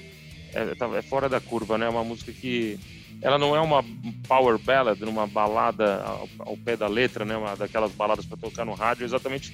é, 0.54 0.74
tá, 0.74 0.86
é, 0.96 1.02
fora 1.02 1.28
da 1.28 1.40
curva, 1.40 1.76
né? 1.76 1.86
É 1.86 1.88
uma 1.88 2.04
música 2.04 2.32
que 2.32 2.78
ela 3.22 3.38
não 3.38 3.56
é 3.56 3.60
uma 3.60 3.84
power 4.28 4.58
ballad, 4.58 5.02
uma 5.04 5.26
balada 5.26 6.02
ao, 6.02 6.28
ao 6.38 6.56
pé 6.56 6.76
da 6.76 6.86
letra, 6.86 7.24
né? 7.24 7.36
Uma 7.36 7.56
daquelas 7.56 7.92
baladas 7.92 8.24
para 8.26 8.36
tocar 8.36 8.64
no 8.64 8.74
rádio, 8.74 9.04
exatamente. 9.04 9.52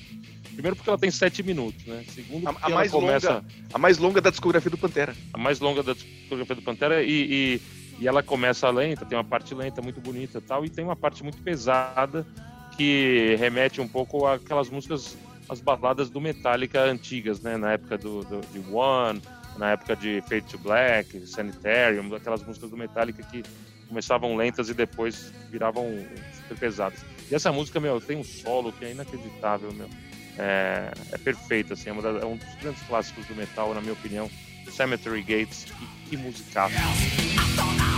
Primeiro 0.52 0.76
porque 0.76 0.90
ela 0.90 0.98
tem 0.98 1.10
sete 1.10 1.42
minutos, 1.42 1.84
né? 1.86 2.04
Segundo 2.08 2.48
a, 2.48 2.54
a 2.60 2.68
mais 2.68 2.90
começa 2.90 3.34
longa, 3.34 3.44
a 3.72 3.78
mais 3.78 3.98
longa 3.98 4.20
da 4.20 4.30
discografia 4.30 4.70
do 4.70 4.78
Pantera. 4.78 5.14
A 5.32 5.38
mais 5.38 5.60
longa 5.60 5.82
da 5.82 5.94
discografia 5.94 6.56
do 6.56 6.62
Pantera 6.62 7.02
e, 7.02 7.08
e 7.08 7.60
e 7.98 8.08
ela 8.08 8.22
começa 8.22 8.68
lenta, 8.70 9.04
tem 9.04 9.16
uma 9.16 9.24
parte 9.24 9.54
lenta 9.54 9.80
muito 9.80 10.00
bonita 10.00 10.40
tal, 10.40 10.64
e 10.64 10.70
tem 10.70 10.84
uma 10.84 10.96
parte 10.96 11.22
muito 11.22 11.42
pesada 11.42 12.26
que 12.76 13.36
remete 13.38 13.80
um 13.80 13.88
pouco 13.88 14.26
àquelas 14.26 14.70
músicas, 14.70 15.16
as 15.48 15.60
baladas 15.60 16.10
do 16.10 16.20
Metallica 16.20 16.82
antigas, 16.82 17.40
né? 17.40 17.56
Na 17.56 17.72
época 17.72 17.98
do, 17.98 18.20
do 18.24 18.40
de 18.52 18.58
One, 18.74 19.20
na 19.58 19.72
época 19.72 19.94
de 19.94 20.22
Fade 20.22 20.42
to 20.42 20.58
Black, 20.58 21.26
Sanitarium, 21.26 22.14
aquelas 22.14 22.42
músicas 22.42 22.70
do 22.70 22.76
Metallica 22.76 23.22
que 23.22 23.42
começavam 23.88 24.34
lentas 24.36 24.70
e 24.70 24.74
depois 24.74 25.32
viravam 25.50 25.86
super 26.40 26.58
pesadas. 26.58 27.04
E 27.30 27.34
essa 27.34 27.52
música, 27.52 27.78
meu, 27.78 28.00
tem 28.00 28.16
um 28.16 28.24
solo 28.24 28.72
que 28.72 28.84
é 28.84 28.92
inacreditável, 28.92 29.72
meu. 29.72 29.88
É, 30.38 30.90
é 31.12 31.18
perfeito, 31.18 31.74
assim, 31.74 31.90
é, 31.90 31.92
é, 31.92 32.24
um 32.24 32.36
dos 32.36 32.54
grandes 32.56 32.82
clássicos 32.84 33.26
do 33.26 33.34
metal, 33.34 33.74
na 33.74 33.80
minha 33.80 33.92
opinião. 33.92 34.30
Cemetery 34.70 35.20
Gates, 35.22 35.66
que 36.12 36.16
musicaço. 36.18 37.91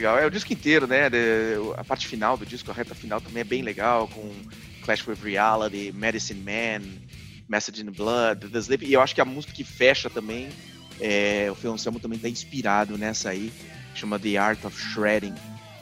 Legal. 0.00 0.18
É 0.18 0.26
o 0.26 0.30
disco 0.30 0.52
inteiro, 0.52 0.86
né? 0.86 1.02
a 1.76 1.84
parte 1.84 2.06
final 2.06 2.36
do 2.36 2.46
disco, 2.46 2.70
a 2.70 2.74
reta 2.74 2.94
final 2.94 3.20
também 3.20 3.42
é 3.42 3.44
bem 3.44 3.62
legal, 3.62 4.08
com 4.08 4.32
Clash 4.82 5.06
with 5.06 5.18
Reality, 5.22 5.92
Medicine 5.92 6.40
Man, 6.40 6.86
Message 7.48 7.82
in 7.82 7.90
Blood, 7.90 8.48
The 8.48 8.58
Sleep. 8.58 8.86
E 8.86 8.94
eu 8.94 9.02
acho 9.02 9.14
que 9.14 9.20
a 9.20 9.24
música 9.24 9.52
que 9.52 9.62
fecha 9.62 10.08
também, 10.08 10.48
é, 10.98 11.48
o 11.50 11.54
Phil 11.54 11.72
Anselmo 11.72 12.00
também 12.00 12.16
está 12.16 12.28
inspirado 12.28 12.96
nessa 12.96 13.30
aí, 13.30 13.52
chama 13.94 14.18
The 14.18 14.36
Art 14.38 14.64
of 14.64 14.76
Shredding. 14.80 15.34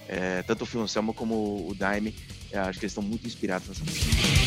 É, 0.09 0.43
tanto 0.43 0.63
o 0.63 0.67
Phil 0.67 0.81
Anselmo 0.81 1.15
como 1.15 1.69
o 1.69 1.75
Daime, 1.75 2.15
é, 2.51 2.59
acho 2.59 2.79
que 2.79 2.87
eles 2.87 2.93
estão 2.93 3.03
muito 3.03 3.27
inspirados 3.27 3.69
nessa 3.69 3.85
música. 3.85 4.38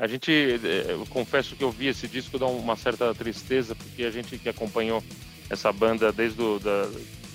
A 0.00 0.06
gente, 0.06 0.32
é, 0.32 0.92
eu 0.92 1.04
confesso 1.10 1.54
que 1.54 1.62
eu 1.62 1.70
vi 1.70 1.88
esse 1.88 2.08
disco 2.08 2.38
dá 2.38 2.46
uma 2.46 2.74
certa 2.74 3.14
tristeza, 3.14 3.74
porque 3.74 4.04
a 4.04 4.10
gente 4.10 4.38
que 4.38 4.48
acompanhou 4.48 5.04
essa 5.50 5.70
banda 5.70 6.10
desde 6.10 6.40
o, 6.40 6.58
da, 6.58 6.88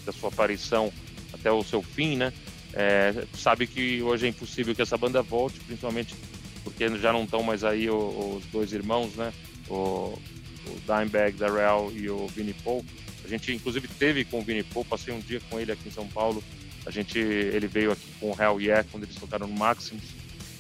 da 0.04 0.12
sua 0.12 0.30
aparição 0.30 0.92
até 1.32 1.52
o 1.52 1.64
seu 1.64 1.84
fim, 1.84 2.16
né? 2.16 2.34
É, 2.74 3.24
sabe 3.36 3.68
que 3.68 4.02
hoje 4.02 4.26
é 4.26 4.30
impossível 4.30 4.74
que 4.74 4.82
essa 4.82 4.98
banda 4.98 5.22
volte, 5.22 5.60
principalmente 5.60 6.16
porque 6.64 6.90
já 6.98 7.14
não 7.14 7.24
estão 7.26 7.44
mais 7.44 7.64
aí 7.64 7.88
os, 7.88 8.38
os 8.38 8.46
dois 8.48 8.74
irmãos, 8.74 9.14
né? 9.14 9.32
O, 9.70 10.18
o 10.66 10.80
Dimebag, 10.88 11.38
Darrell 11.38 11.94
e 11.96 12.10
o 12.10 12.26
Vinnie 12.30 12.56
Paul. 12.64 12.84
A 13.24 13.28
gente 13.28 13.54
inclusive 13.54 13.88
teve 13.88 14.26
com 14.26 14.40
o 14.40 14.42
Vinnie 14.42 14.64
Paul, 14.64 14.84
passei 14.84 15.14
um 15.14 15.20
dia 15.20 15.40
com 15.52 15.60
ele 15.60 15.72
aqui 15.72 15.88
em 15.88 15.92
São 15.92 16.08
Paulo. 16.08 16.44
A 16.84 16.90
gente, 16.90 17.20
ele 17.20 17.68
veio 17.68 17.92
aqui 17.92 18.08
com 18.20 18.32
o 18.32 18.42
Hell 18.42 18.60
Yeah 18.60 18.84
quando 18.92 19.04
eles 19.04 19.16
tocaram 19.16 19.48
no 19.48 19.54
Maximus 19.54 20.15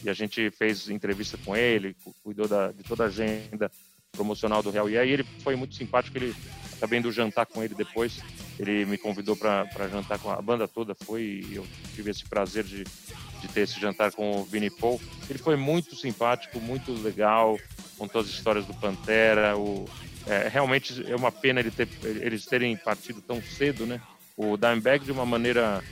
e 0.05 0.09
a 0.09 0.13
gente 0.13 0.51
fez 0.51 0.87
entrevista 0.87 1.37
com 1.43 1.55
ele, 1.55 1.95
cuidou 2.23 2.47
da, 2.47 2.71
de 2.71 2.83
toda 2.83 3.03
a 3.03 3.07
agenda 3.07 3.71
promocional 4.11 4.61
do 4.61 4.69
Real. 4.69 4.87
E 4.89 4.97
aí 4.97 5.09
ele 5.09 5.23
foi 5.43 5.55
muito 5.55 5.73
simpático, 5.73 6.15
ele 6.17 6.33
acabei 6.73 6.99
indo 6.99 7.11
jantar 7.11 7.45
com 7.47 7.63
ele 7.63 7.73
depois. 7.73 8.21
Ele 8.59 8.85
me 8.85 8.97
convidou 8.97 9.35
para 9.35 9.89
jantar 9.91 10.19
com 10.19 10.29
a 10.29 10.41
banda 10.41 10.67
toda, 10.67 10.95
foi 10.95 11.45
eu 11.51 11.65
tive 11.95 12.11
esse 12.11 12.23
prazer 12.23 12.63
de, 12.63 12.83
de 12.83 13.47
ter 13.51 13.61
esse 13.61 13.79
jantar 13.79 14.11
com 14.11 14.39
o 14.39 14.45
Vini 14.45 14.69
Paul. 14.69 15.01
Ele 15.29 15.39
foi 15.39 15.55
muito 15.55 15.95
simpático, 15.95 16.59
muito 16.59 16.93
legal, 16.93 17.59
contou 17.97 18.21
as 18.21 18.27
histórias 18.27 18.65
do 18.65 18.73
Pantera. 18.75 19.57
O, 19.57 19.85
é, 20.27 20.47
realmente 20.47 21.03
é 21.11 21.15
uma 21.15 21.31
pena 21.31 21.59
ele 21.59 21.71
ter, 21.71 21.87
eles 22.03 22.45
terem 22.45 22.77
partido 22.77 23.21
tão 23.21 23.41
cedo, 23.41 23.85
né? 23.85 23.99
O 24.37 24.55
Dimebag 24.55 25.03
de 25.03 25.11
uma 25.11 25.25
maneira 25.25 25.83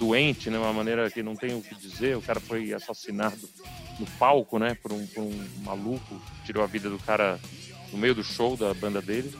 doente, 0.00 0.48
né? 0.48 0.58
Uma 0.58 0.72
maneira 0.72 1.10
que 1.10 1.22
não 1.22 1.36
tem 1.36 1.54
o 1.54 1.60
que 1.60 1.74
dizer. 1.74 2.16
O 2.16 2.22
cara 2.22 2.40
foi 2.40 2.72
assassinado 2.72 3.38
no 3.98 4.06
palco, 4.18 4.58
né? 4.58 4.76
Por 4.82 4.92
um, 4.92 5.06
por 5.06 5.22
um 5.22 5.48
maluco. 5.62 6.20
Tirou 6.46 6.64
a 6.64 6.66
vida 6.66 6.88
do 6.88 6.98
cara 6.98 7.38
no 7.92 7.98
meio 7.98 8.14
do 8.14 8.24
show 8.24 8.56
da 8.56 8.72
banda 8.72 9.02
dele. 9.02 9.30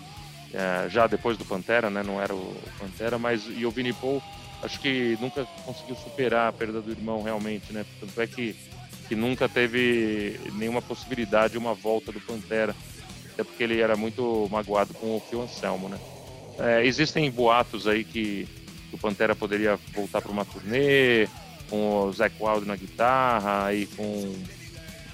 É, 0.53 0.89
já 0.91 1.07
depois 1.07 1.39
do 1.39 1.45
Pantera, 1.47 1.89
né? 1.89 2.03
Não 2.03 2.21
era 2.21 2.35
o 2.35 2.55
Pantera, 2.79 3.19
mas 3.19 3.45
e 3.49 3.65
o 3.65 3.71
Vinnie 3.71 3.95
Paul 3.95 4.23
acho 4.63 4.79
que 4.79 5.17
nunca 5.19 5.47
conseguiu 5.65 5.97
superar 5.97 6.49
a 6.49 6.53
perda 6.53 6.83
do 6.83 6.91
irmão 6.91 7.23
realmente, 7.23 7.73
né? 7.73 7.87
Tanto 7.99 8.21
é 8.21 8.27
que, 8.27 8.55
que 9.09 9.15
nunca 9.15 9.49
teve 9.49 10.39
nenhuma 10.53 10.83
possibilidade 10.83 11.53
de 11.53 11.59
uma 11.59 11.73
volta 11.73 12.13
do 12.13 12.21
Pantera, 12.21 12.77
até 13.33 13.43
porque 13.43 13.63
ele 13.63 13.81
era 13.81 13.97
muito 13.97 14.47
magoado 14.51 14.93
com 14.93 15.17
o 15.17 15.21
Phil 15.21 15.41
Anselmo, 15.41 15.89
né? 15.89 15.99
É, 16.59 16.85
existem 16.85 17.31
boatos 17.31 17.87
aí 17.87 18.05
que 18.05 18.47
que 18.91 18.97
o 18.97 18.99
Pantera 18.99 19.35
poderia 19.35 19.79
voltar 19.95 20.21
para 20.21 20.33
uma 20.33 20.45
turnê, 20.45 21.27
com 21.71 22.09
o 22.09 22.13
Zac 22.13 22.35
Wild 22.39 22.67
na 22.67 22.77
guitarra 22.77 23.73
e 23.73 23.87
com, 23.87 24.35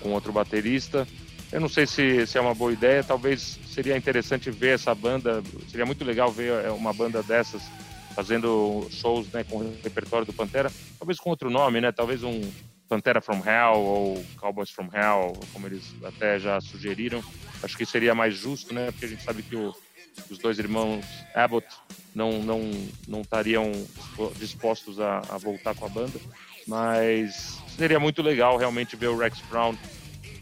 com 0.01 0.12
outro 0.12 0.33
baterista. 0.33 1.07
Eu 1.53 1.61
não 1.61 1.68
sei 1.68 1.87
se, 1.87 2.27
se 2.27 2.37
é 2.37 2.41
uma 2.41 2.55
boa 2.55 2.72
ideia, 2.72 3.05
talvez 3.05 3.61
seria 3.68 3.97
interessante 3.97 4.51
ver 4.51 4.74
essa 4.74 4.95
banda, 4.95 5.43
seria 5.70 5.87
muito 5.87 6.05
legal 6.05 6.33
ver 6.33 6.64
é, 6.64 6.70
uma 6.70 6.93
banda 6.93 7.22
dessas 7.22 7.62
fazendo 8.14 8.89
shows 8.91 9.31
né, 9.31 9.45
com 9.45 9.59
o 9.59 9.79
repertório 9.85 10.24
do 10.24 10.33
Pantera, 10.33 10.72
talvez 10.99 11.20
com 11.20 11.29
outro 11.29 11.51
nome, 11.51 11.83
né? 11.83 11.93
Talvez 11.93 12.24
um 12.24 12.41
Pantera 12.89 13.20
from 13.20 13.43
Hell 13.45 13.79
ou 13.79 14.24
Cowboys 14.39 14.70
from 14.70 14.89
Hell, 14.93 15.35
como 15.53 15.66
eles 15.66 15.95
até 16.03 16.39
já 16.39 16.59
sugeriram. 16.61 17.22
Acho 17.62 17.77
que 17.77 17.85
seria 17.85 18.14
mais 18.14 18.35
justo, 18.35 18.72
né? 18.72 18.91
Porque 18.91 19.05
a 19.05 19.09
gente 19.09 19.22
sabe 19.22 19.43
que 19.43 19.55
o, 19.55 19.74
os 20.31 20.39
dois 20.39 20.59
irmãos 20.59 21.05
Abbott 21.35 21.67
não 22.14 22.43
não 22.43 22.71
não 23.07 23.21
estariam 23.21 23.73
dispostos 24.39 24.99
a, 25.01 25.19
a, 25.29 25.39
voltar 25.39 25.75
com 25.75 25.85
a 25.85 25.89
banda, 25.89 26.19
mas 26.67 27.59
seria 27.77 28.01
muito 28.01 28.23
legal 28.23 28.57
realmente 28.57 28.97
ver 28.97 29.09
o 29.09 29.17
Rex 29.17 29.39
Brown, 29.51 29.77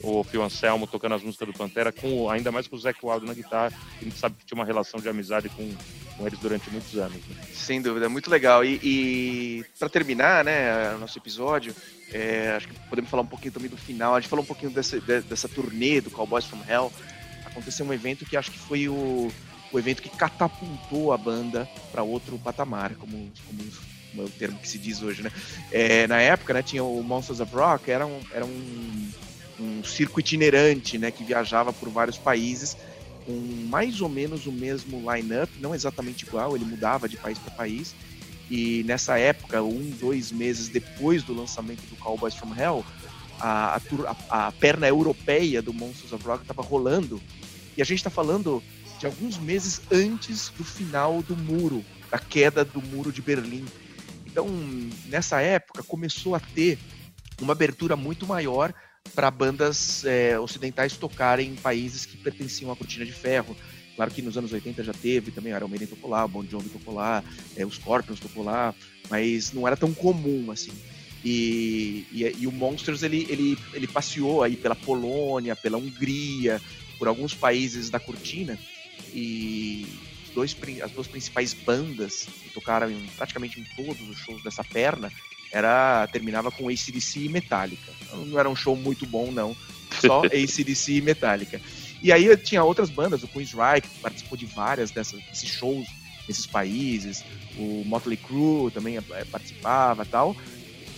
o 0.03 0.23
Phil 0.23 0.43
Anselmo 0.43 0.87
tocando 0.87 1.17
as 1.17 1.23
músicas 1.23 1.49
do 1.49 1.55
Pantera, 1.55 1.91
com 1.91 2.31
ainda 2.31 2.53
mais 2.53 2.69
com 2.69 2.77
o 2.77 2.79
Zac 2.79 2.99
Wild 3.03 3.27
na 3.27 3.35
guitarra, 3.35 3.73
a 4.01 4.05
gente 4.05 4.19
sabe 4.19 4.37
que 4.39 4.47
tinha 4.47 4.57
uma 4.57 4.65
relação 4.65 5.01
de 5.01 5.09
amizade 5.09 5.49
com, 5.49 5.69
com 6.17 6.27
eles 6.27 6.39
durante 6.39 6.71
muitos 6.71 6.97
anos. 6.97 7.17
Né? 7.29 7.43
Sem 7.53 7.83
dúvida, 7.83 8.09
muito 8.09 8.31
legal. 8.31 8.65
E, 8.65 8.79
e 8.83 9.65
para 9.79 9.89
terminar, 9.89 10.45
né, 10.45 10.97
nosso 10.99 11.19
episódio, 11.19 11.75
é, 12.13 12.53
acho 12.57 12.69
que 12.69 12.75
podemos 12.89 13.11
falar 13.11 13.23
um 13.23 13.27
pouquinho 13.27 13.53
também 13.53 13.69
do 13.69 13.77
final. 13.77 14.15
A 14.15 14.21
gente 14.21 14.29
falou 14.29 14.45
um 14.45 14.47
pouquinho 14.47 14.71
dessa, 14.71 15.01
dessa 15.01 15.49
turnê 15.49 16.01
do 16.01 16.11
Cowboys 16.11 16.45
from 16.45 16.61
Hell. 16.69 16.93
Aconteceu 17.45 17.87
um 17.87 17.93
evento 17.93 18.25
que 18.25 18.37
acho 18.37 18.51
que 18.51 18.59
foi 18.59 18.89
o 18.89 19.31
o 19.75 19.79
evento 19.79 20.01
que 20.01 20.09
catapultou 20.09 21.13
a 21.13 21.19
banda 21.19 21.69
para 21.91 22.03
outro 22.03 22.39
patamar, 22.39 22.95
como, 22.95 23.31
como 23.47 24.23
é 24.23 24.25
o 24.25 24.29
termo 24.29 24.59
que 24.59 24.69
se 24.69 24.79
diz 24.79 25.03
hoje, 25.03 25.23
né? 25.23 25.33
É, 25.73 26.07
na 26.07 26.21
época, 26.21 26.55
né, 26.55 26.63
tinha 26.63 26.85
o 26.85 27.03
Monsters 27.03 27.41
of 27.41 27.53
Rock, 27.53 27.91
era 27.91 28.07
um, 28.07 28.21
era 28.33 28.47
um, 28.47 29.11
um 29.59 29.83
circo 29.83 30.21
itinerante, 30.21 30.97
né, 30.97 31.11
que 31.11 31.25
viajava 31.25 31.73
por 31.73 31.89
vários 31.89 32.17
países 32.17 32.77
com 33.27 33.33
mais 33.69 34.01
ou 34.01 34.09
menos 34.09 34.47
o 34.47 34.53
mesmo 34.53 35.11
line-up, 35.11 35.51
não 35.59 35.75
exatamente 35.75 36.25
igual, 36.25 36.55
ele 36.55 36.65
mudava 36.65 37.09
de 37.09 37.17
país 37.17 37.39
para 37.39 37.51
país. 37.55 37.95
E 38.51 38.85
nessa 38.85 39.19
época, 39.19 39.63
um, 39.63 39.91
dois 39.99 40.31
meses 40.31 40.69
depois 40.69 41.23
do 41.23 41.35
lançamento 41.35 41.81
do 41.89 41.97
Cowboys 41.97 42.35
from 42.35 42.55
Hell, 42.55 42.85
a, 43.41 43.81
a, 44.31 44.47
a 44.47 44.53
perna 44.53 44.87
europeia 44.87 45.63
do 45.63 45.73
Monsters 45.73 46.13
of 46.13 46.25
Rock 46.25 46.43
estava 46.43 46.63
rolando. 46.63 47.21
E 47.77 47.83
a 47.83 47.85
gente 47.85 47.99
está 47.99 48.11
falando 48.11 48.63
de 49.05 49.07
alguns 49.07 49.37
meses 49.37 49.83
antes 49.93 50.49
do 50.57 50.65
final 50.65 51.23
do 51.23 51.37
muro, 51.37 51.85
da 52.11 52.19
queda 52.19 52.65
do 52.65 52.81
muro 52.81 53.13
de 53.13 53.21
Berlim. 53.21 53.67
Então, 54.27 54.49
nessa 55.09 55.43
época, 55.43 55.83
começou 55.83 56.35
a 56.35 56.41
ter 56.41 56.79
uma 57.39 57.53
abertura 57.53 57.97
muito 57.97 58.27
maior 58.27 58.73
para 59.15 59.31
bandas 59.31 60.07
é, 60.07 60.39
ocidentais 60.39 60.97
tocarem 60.97 61.51
em 61.51 61.55
países 61.55 62.07
que 62.07 62.17
pertenciam 62.17 62.73
à 62.73 62.77
cortina 62.77 63.05
de 63.05 63.13
ferro. 63.13 63.55
Claro 63.95 64.11
que 64.11 64.23
nos 64.23 64.39
anos 64.39 64.55
80 64.55 64.83
já 64.83 64.95
teve 64.95 65.31
também, 65.31 65.53
Iron 65.53 65.69
Maiden 65.69 65.87
tocou 65.87 66.09
lá, 66.09 66.25
o 66.25 66.29
Bon 66.29 66.43
Jovi 66.43 66.71
tocou 66.71 66.95
lá, 66.95 67.23
é, 67.55 67.67
os 67.67 67.75
Scorpions 67.75 68.19
tocou 68.19 68.43
lá, 68.43 68.75
mas 69.11 69.53
não 69.53 69.67
era 69.67 69.77
tão 69.77 69.93
comum 69.93 70.51
assim. 70.51 70.73
E, 71.23 72.07
e, 72.11 72.37
e, 72.39 72.47
o 72.47 72.53
Monsters 72.53 73.03
ele, 73.03 73.27
ele, 73.29 73.59
ele 73.75 73.87
passeou 73.87 74.43
aí 74.43 74.57
pela 74.57 74.75
Polônia, 74.75 75.55
pela 75.55 75.77
Hungria, 75.77 76.59
por 76.99 77.07
alguns 77.07 77.35
países 77.35 77.91
da 77.91 78.01
cortina 78.01 78.59
e 79.13 79.87
dois, 80.35 80.57
as 80.83 80.91
duas 80.91 81.07
principais 81.07 81.55
bandas 81.55 82.27
que 82.43 82.51
tocaram 82.51 82.91
em, 82.91 83.07
praticamente 83.17 83.61
em 83.61 83.65
todos 83.77 84.09
os 84.09 84.19
shows 84.19 84.43
dessa 84.43 84.65
perna 84.65 85.11
era 85.53 86.09
terminava 86.09 86.51
com 86.51 86.69
ACDC 86.69 87.21
e 87.21 87.29
Metallica. 87.29 87.93
Não 88.13 88.39
era 88.39 88.51
um 88.51 88.57
show 88.57 88.75
muito 88.75 89.07
bom, 89.07 89.31
não. 89.31 89.57
Só 90.01 90.25
ACDC 90.27 90.95
e 90.95 91.01
Metallica. 91.01 91.61
E 92.03 92.13
aí 92.13 92.37
tinha 92.37 92.65
outras 92.65 92.91
bandas, 92.91 93.23
o 93.23 93.29
Queensryche, 93.29 93.83
que 93.83 94.01
participou 94.01 94.37
de 94.37 94.47
várias 94.47 94.91
dessas, 94.91 95.23
desses 95.23 95.49
shows 95.49 95.87
nesses 96.29 96.47
países, 96.47 97.25
o 97.57 97.83
Motley 97.85 98.17
Crue 98.17 98.71
também 98.71 98.97
é, 98.97 99.25
participava 99.25 100.05
tal. 100.05 100.37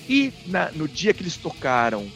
E 0.09 0.33
na, 0.47 0.71
no 0.71 0.89
dia 0.89 1.13
que 1.13 1.23
eles 1.23 1.37
tocaram 1.37 2.11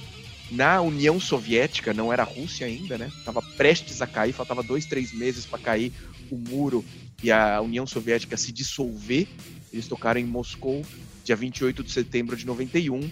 na 0.51 0.81
União 0.81 1.21
Soviética, 1.21 1.95
não 1.95 2.13
era 2.13 2.23
a 2.23 2.27
Rússia 2.27 2.67
ainda, 2.67 2.99
né? 2.99 3.11
Tava 3.25 3.41
prestes 3.41 4.03
a 4.03 4.07
cair, 4.07 4.33
faltava 4.33 4.63
dois, 4.63 4.85
três 4.85 5.13
meses 5.13 5.47
para 5.47 5.59
cair 5.59 5.93
o 6.31 6.37
muro 6.37 6.85
e 7.23 7.31
a 7.31 7.61
União 7.61 7.87
Soviética 7.87 8.37
se 8.37 8.53
dissolver. 8.53 9.29
Eles 9.73 9.87
tocaram 9.87 10.21
em 10.21 10.25
Moscou, 10.25 10.85
dia 11.25 11.37
28 11.37 11.85
de 11.85 11.91
setembro 11.91 12.37
de 12.37 12.47
91. 12.47 13.09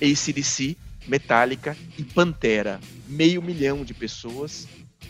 ACDC, 0.00 0.76
Metallica 1.06 1.76
e 1.96 2.04
Pantera. 2.04 2.80
Meio 3.08 3.40
milhão 3.42 3.84
de 3.84 3.94
pessoas. 3.94 4.68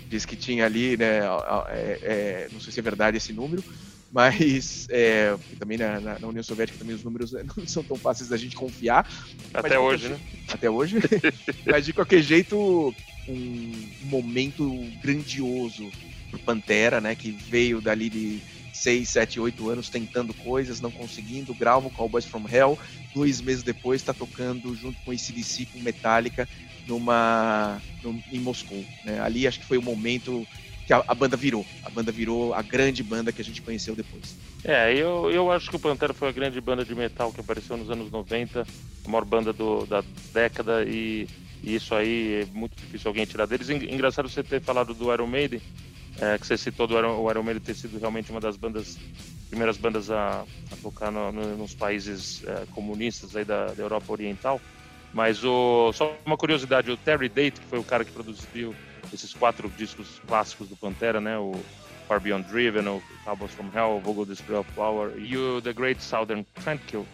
Diz 0.08 0.24
que 0.24 0.36
tinha 0.36 0.64
ali, 0.64 0.96
né? 0.96 1.20
É, 1.68 1.98
é, 2.02 2.48
não 2.52 2.60
sei 2.60 2.72
se 2.72 2.80
é 2.80 2.82
verdade 2.82 3.16
esse 3.16 3.32
número, 3.32 3.62
mas 4.10 4.86
é, 4.90 5.36
também 5.58 5.76
na, 5.76 6.00
na, 6.00 6.26
União 6.26 6.42
Soviética 6.42 6.78
também 6.78 6.94
os 6.94 7.04
números 7.04 7.32
né, 7.32 7.44
não 7.56 7.66
são 7.66 7.82
tão 7.82 7.96
fáceis 7.96 8.28
da 8.28 8.36
gente 8.36 8.56
confiar. 8.56 9.08
Até 9.52 9.78
hoje, 9.78 10.08
né? 10.08 10.18
Até 10.48 10.70
hoje. 10.70 10.96
mas 11.66 11.84
de 11.84 11.92
qualquer 11.92 12.22
jeito, 12.22 12.94
um 13.28 13.72
momento 14.04 14.68
grandioso 15.02 15.90
pro 16.30 16.38
Pantera, 16.38 17.00
né? 17.00 17.14
Que 17.14 17.30
veio 17.30 17.80
dali 17.80 18.08
de 18.08 18.40
6, 18.72 19.08
7, 19.08 19.40
8 19.40 19.68
anos 19.68 19.88
tentando 19.88 20.32
coisas, 20.32 20.80
não 20.80 20.90
conseguindo, 20.90 21.54
grava 21.54 21.88
o 21.88 21.90
Cowboys 21.90 22.24
from 22.24 22.44
Hell, 22.48 22.78
dois 23.14 23.40
meses 23.40 23.62
depois 23.62 24.00
está 24.00 24.14
tocando 24.14 24.74
junto 24.74 24.98
com 25.04 25.12
esse 25.12 25.32
DC, 25.32 25.66
com 25.66 25.80
Metallica, 25.80 26.48
numa, 26.86 27.82
num, 28.02 28.22
em 28.32 28.38
Moscou. 28.38 28.82
Né? 29.04 29.20
Ali 29.20 29.46
acho 29.46 29.60
que 29.60 29.66
foi 29.66 29.78
o 29.78 29.82
momento 29.82 30.46
que 30.88 30.92
a, 30.94 31.04
a, 31.06 31.14
banda 31.14 31.36
virou. 31.36 31.66
A 31.84 31.90
banda 31.90 32.10
virou 32.10 32.54
a 32.54 32.62
grande 32.62 33.02
banda 33.02 33.30
que 33.30 33.42
a 33.42 33.44
gente 33.44 33.60
conheceu 33.60 33.94
depois. 33.94 34.34
É, 34.64 34.90
eu, 34.94 35.30
eu 35.30 35.52
acho 35.52 35.68
que 35.68 35.76
o 35.76 35.78
Pantera 35.78 36.14
foi 36.14 36.30
a 36.30 36.32
grande 36.32 36.58
banda 36.62 36.82
de 36.82 36.94
metal 36.94 37.30
que 37.30 37.40
apareceu 37.40 37.76
nos 37.76 37.90
anos 37.90 38.10
90, 38.10 38.62
a 39.04 39.08
maior 39.08 39.26
banda 39.26 39.52
do, 39.52 39.84
da 39.84 40.02
década 40.32 40.84
e, 40.84 41.28
e, 41.62 41.74
isso 41.74 41.94
aí 41.94 42.40
é 42.40 42.46
muito 42.56 42.74
difícil 42.74 43.06
alguém 43.08 43.26
tirar 43.26 43.44
deles. 43.44 43.68
Engraçado 43.68 44.30
você 44.30 44.42
ter 44.42 44.62
falado 44.62 44.94
do 44.94 45.12
Iron 45.12 45.26
Maiden, 45.26 45.60
é, 46.18 46.38
que 46.38 46.46
você 46.46 46.56
citou 46.56 46.86
do 46.86 46.96
Iron, 46.96 47.20
o 47.20 47.30
Iron 47.30 47.42
Maiden 47.42 47.62
ter 47.62 47.74
sido 47.74 47.98
realmente 47.98 48.30
uma 48.30 48.40
das 48.40 48.56
bandas, 48.56 48.98
primeiras 49.50 49.76
bandas 49.76 50.10
a, 50.10 50.46
a 50.72 50.76
tocar 50.82 51.12
no, 51.12 51.30
no, 51.30 51.54
nos 51.58 51.74
países 51.74 52.42
é, 52.46 52.64
comunistas 52.74 53.36
aí 53.36 53.44
da, 53.44 53.66
da 53.66 53.82
Europa 53.82 54.10
Oriental. 54.10 54.58
Mas 55.12 55.44
o, 55.44 55.92
só 55.92 56.16
uma 56.24 56.38
curiosidade, 56.38 56.90
o 56.90 56.96
Terry 56.96 57.28
Date, 57.28 57.60
que 57.60 57.66
foi 57.66 57.78
o 57.78 57.84
cara 57.84 58.06
que 58.06 58.12
produziu 58.12 58.74
esses 59.12 59.32
quatro 59.32 59.70
discos 59.76 60.20
clássicos 60.26 60.68
do 60.68 60.76
Pantera, 60.76 61.20
né? 61.20 61.38
O 61.38 61.52
Far 62.06 62.20
Beyond 62.20 62.48
Driven, 62.48 62.88
o 62.88 63.02
Cowboys 63.24 63.52
from 63.52 63.70
Hell, 63.74 63.96
o 63.96 64.00
Vogel 64.00 64.24
Display 64.24 64.58
of 64.58 64.70
Power 64.72 65.12
e 65.18 65.36
o 65.36 65.60
The 65.60 65.72
Great 65.72 66.02
Southern 66.02 66.44
Trendkill. 66.62 67.06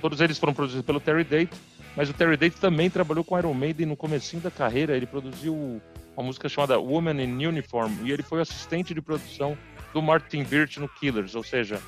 Todos 0.00 0.20
eles 0.20 0.38
foram 0.38 0.52
produzidos 0.52 0.84
pelo 0.84 0.98
Terry 0.98 1.24
Date, 1.24 1.52
mas 1.96 2.08
o 2.08 2.12
Terry 2.12 2.36
Date 2.36 2.56
também 2.56 2.90
trabalhou 2.90 3.22
com 3.22 3.38
Iron 3.38 3.54
Maiden 3.54 3.86
no 3.86 3.96
comecinho 3.96 4.42
da 4.42 4.50
carreira. 4.50 4.96
Ele 4.96 5.06
produziu 5.06 5.80
uma 6.16 6.26
música 6.26 6.48
chamada 6.48 6.78
Woman 6.78 7.22
in 7.22 7.46
Uniform 7.46 7.92
e 8.04 8.10
ele 8.10 8.22
foi 8.22 8.40
assistente 8.40 8.92
de 8.92 9.00
produção 9.00 9.56
do 9.92 10.02
Martin 10.02 10.44
Birch 10.44 10.78
no 10.80 10.88
Killers, 10.88 11.34
ou 11.34 11.42
seja, 11.42 11.80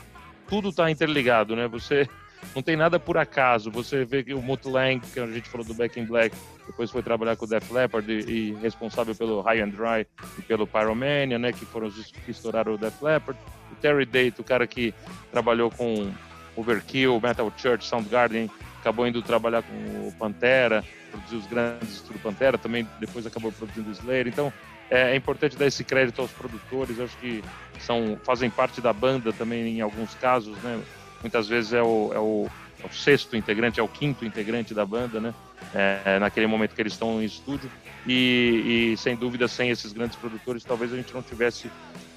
tudo 0.49 0.71
está 0.71 0.91
interligado, 0.91 1.57
né? 1.57 1.67
Você 1.69 2.09
não 2.55 2.63
tem 2.63 2.77
nada 2.77 2.99
por 2.99 3.17
acaso. 3.17 3.71
Você 3.71 4.05
vê 4.05 4.23
que 4.23 4.35
o 4.35 4.43
Mutt 4.43 4.67
Lang, 4.69 5.01
que 5.01 5.21
a 5.21 5.27
gente 5.27 5.49
falou 5.49 5.67
do 5.67 5.75
Back 5.75 5.99
in 5.99 6.05
Black, 6.05 6.37
depois 6.73 6.91
foi 6.91 7.03
trabalhar 7.03 7.37
com 7.37 7.45
o 7.45 7.49
Def 7.49 7.71
Leppard 7.71 8.11
e, 8.11 8.51
e 8.51 8.55
responsável 8.55 9.15
pelo 9.15 9.43
High 9.43 9.61
and 9.61 9.69
Dry 9.69 10.07
e 10.39 10.43
pelo 10.43 10.67
Pyromania, 10.67 11.39
né, 11.39 11.53
que 11.53 11.67
foram 11.67 11.87
os 11.87 12.11
que 12.11 12.31
estouraram 12.31 12.75
o 12.75 12.79
Def 12.79 13.01
Leppard. 13.03 13.39
O 13.71 13.75
Terry 13.77 14.07
Date, 14.07 14.41
o 14.41 14.45
cara 14.45 14.67
que 14.67 14.95
trabalhou 15.31 15.71
com 15.71 16.11
Overkill, 16.57 17.21
Metal 17.21 17.53
Church, 17.57 17.87
Soundgarden, 17.87 18.51
acabou 18.81 19.07
indo 19.07 19.21
trabalhar 19.23 19.63
com 19.63 20.09
o 20.09 20.13
Pantera, 20.19 20.83
produziu 21.11 21.39
os 21.39 21.47
grandes 21.47 22.01
do 22.03 22.19
Pantera, 22.19 22.57
também 22.57 22.89
depois 22.99 23.27
acabou 23.27 23.53
produzindo 23.53 23.91
o 23.91 23.93
Slayer. 23.93 24.27
Então, 24.27 24.53
é, 24.91 25.13
é, 25.13 25.17
importante 25.17 25.57
dar 25.57 25.67
esse 25.67 25.85
crédito 25.85 26.23
aos 26.23 26.31
produtores, 26.31 26.99
acho 26.99 27.17
que 27.19 27.45
são, 27.81 28.19
fazem 28.25 28.49
parte 28.49 28.81
da 28.81 28.93
banda 28.93 29.33
também 29.33 29.77
em 29.77 29.81
alguns 29.81 30.15
casos, 30.15 30.57
né? 30.63 30.83
muitas 31.23 31.49
vezes 31.49 31.73
é 31.73 31.83
o, 31.83 32.11
é 32.13 32.19
o, 32.19 32.49
é 32.83 32.87
o 32.87 32.93
sexto 32.93 33.37
integrante, 33.37 33.79
é 33.79 33.83
o 33.83 33.89
quinto 33.89 34.25
integrante 34.25 34.75
da 34.75 34.85
banda, 34.85 35.21
né? 35.21 35.35
É, 35.75 36.19
naquele 36.19 36.47
momento 36.47 36.75
que 36.75 36.83
eles 36.83 36.93
estão 36.93 37.23
em 37.23 37.25
estúdio. 37.25 37.71
E, 38.07 38.93
e, 38.95 38.97
sem 38.97 39.15
dúvida, 39.15 39.47
sem 39.47 39.71
esses 39.71 39.93
grandes 39.93 40.17
produtores, 40.17 40.65
talvez 40.65 40.93
a 40.93 40.97
gente 40.97 41.15
não 41.15 41.23
tivesse. 41.23 41.71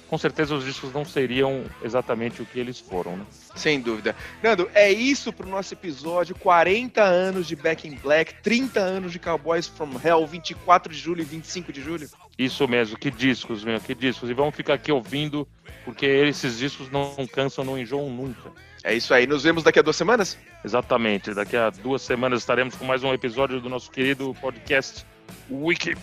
Com 0.08 0.18
certeza 0.18 0.54
os 0.54 0.64
discos 0.64 0.92
não 0.92 1.04
seriam 1.04 1.64
exatamente 1.82 2.40
o 2.40 2.46
que 2.46 2.60
eles 2.60 2.78
foram, 2.78 3.16
né? 3.16 3.24
Sem 3.56 3.80
dúvida. 3.80 4.14
Nando, 4.40 4.70
é 4.72 4.90
isso 4.90 5.32
pro 5.32 5.48
nosso 5.48 5.74
episódio. 5.74 6.34
40 6.36 7.02
anos 7.02 7.46
de 7.46 7.56
Back 7.56 7.88
in 7.88 7.96
Black, 7.96 8.34
30 8.42 8.78
anos 8.78 9.12
de 9.12 9.18
Cowboys 9.18 9.66
from 9.66 9.90
Hell, 10.02 10.24
24 10.24 10.92
de 10.92 10.98
julho 10.98 11.22
e 11.22 11.24
25 11.24 11.72
de 11.72 11.82
julho. 11.82 12.08
Isso 12.38 12.68
mesmo, 12.68 12.96
que 12.96 13.10
discos, 13.10 13.64
meu, 13.64 13.80
que 13.80 13.94
discos. 13.94 14.30
E 14.30 14.34
vamos 14.34 14.54
ficar 14.54 14.74
aqui 14.74 14.92
ouvindo, 14.92 15.46
porque 15.84 16.06
esses 16.06 16.58
discos 16.58 16.88
não 16.90 17.14
cansam, 17.26 17.64
não 17.64 17.76
enjoam 17.76 18.08
nunca. 18.10 18.52
É 18.86 18.94
isso 18.94 19.12
aí. 19.12 19.26
Nos 19.26 19.42
vemos 19.42 19.64
daqui 19.64 19.80
a 19.80 19.82
duas 19.82 19.96
semanas? 19.96 20.38
Exatamente. 20.64 21.34
Daqui 21.34 21.56
a 21.56 21.70
duas 21.70 22.02
semanas 22.02 22.38
estaremos 22.38 22.76
com 22.76 22.84
mais 22.84 23.02
um 23.02 23.12
episódio 23.12 23.60
do 23.60 23.68
nosso 23.68 23.90
querido 23.90 24.32
podcast 24.40 25.04
Wiki. 25.50 25.96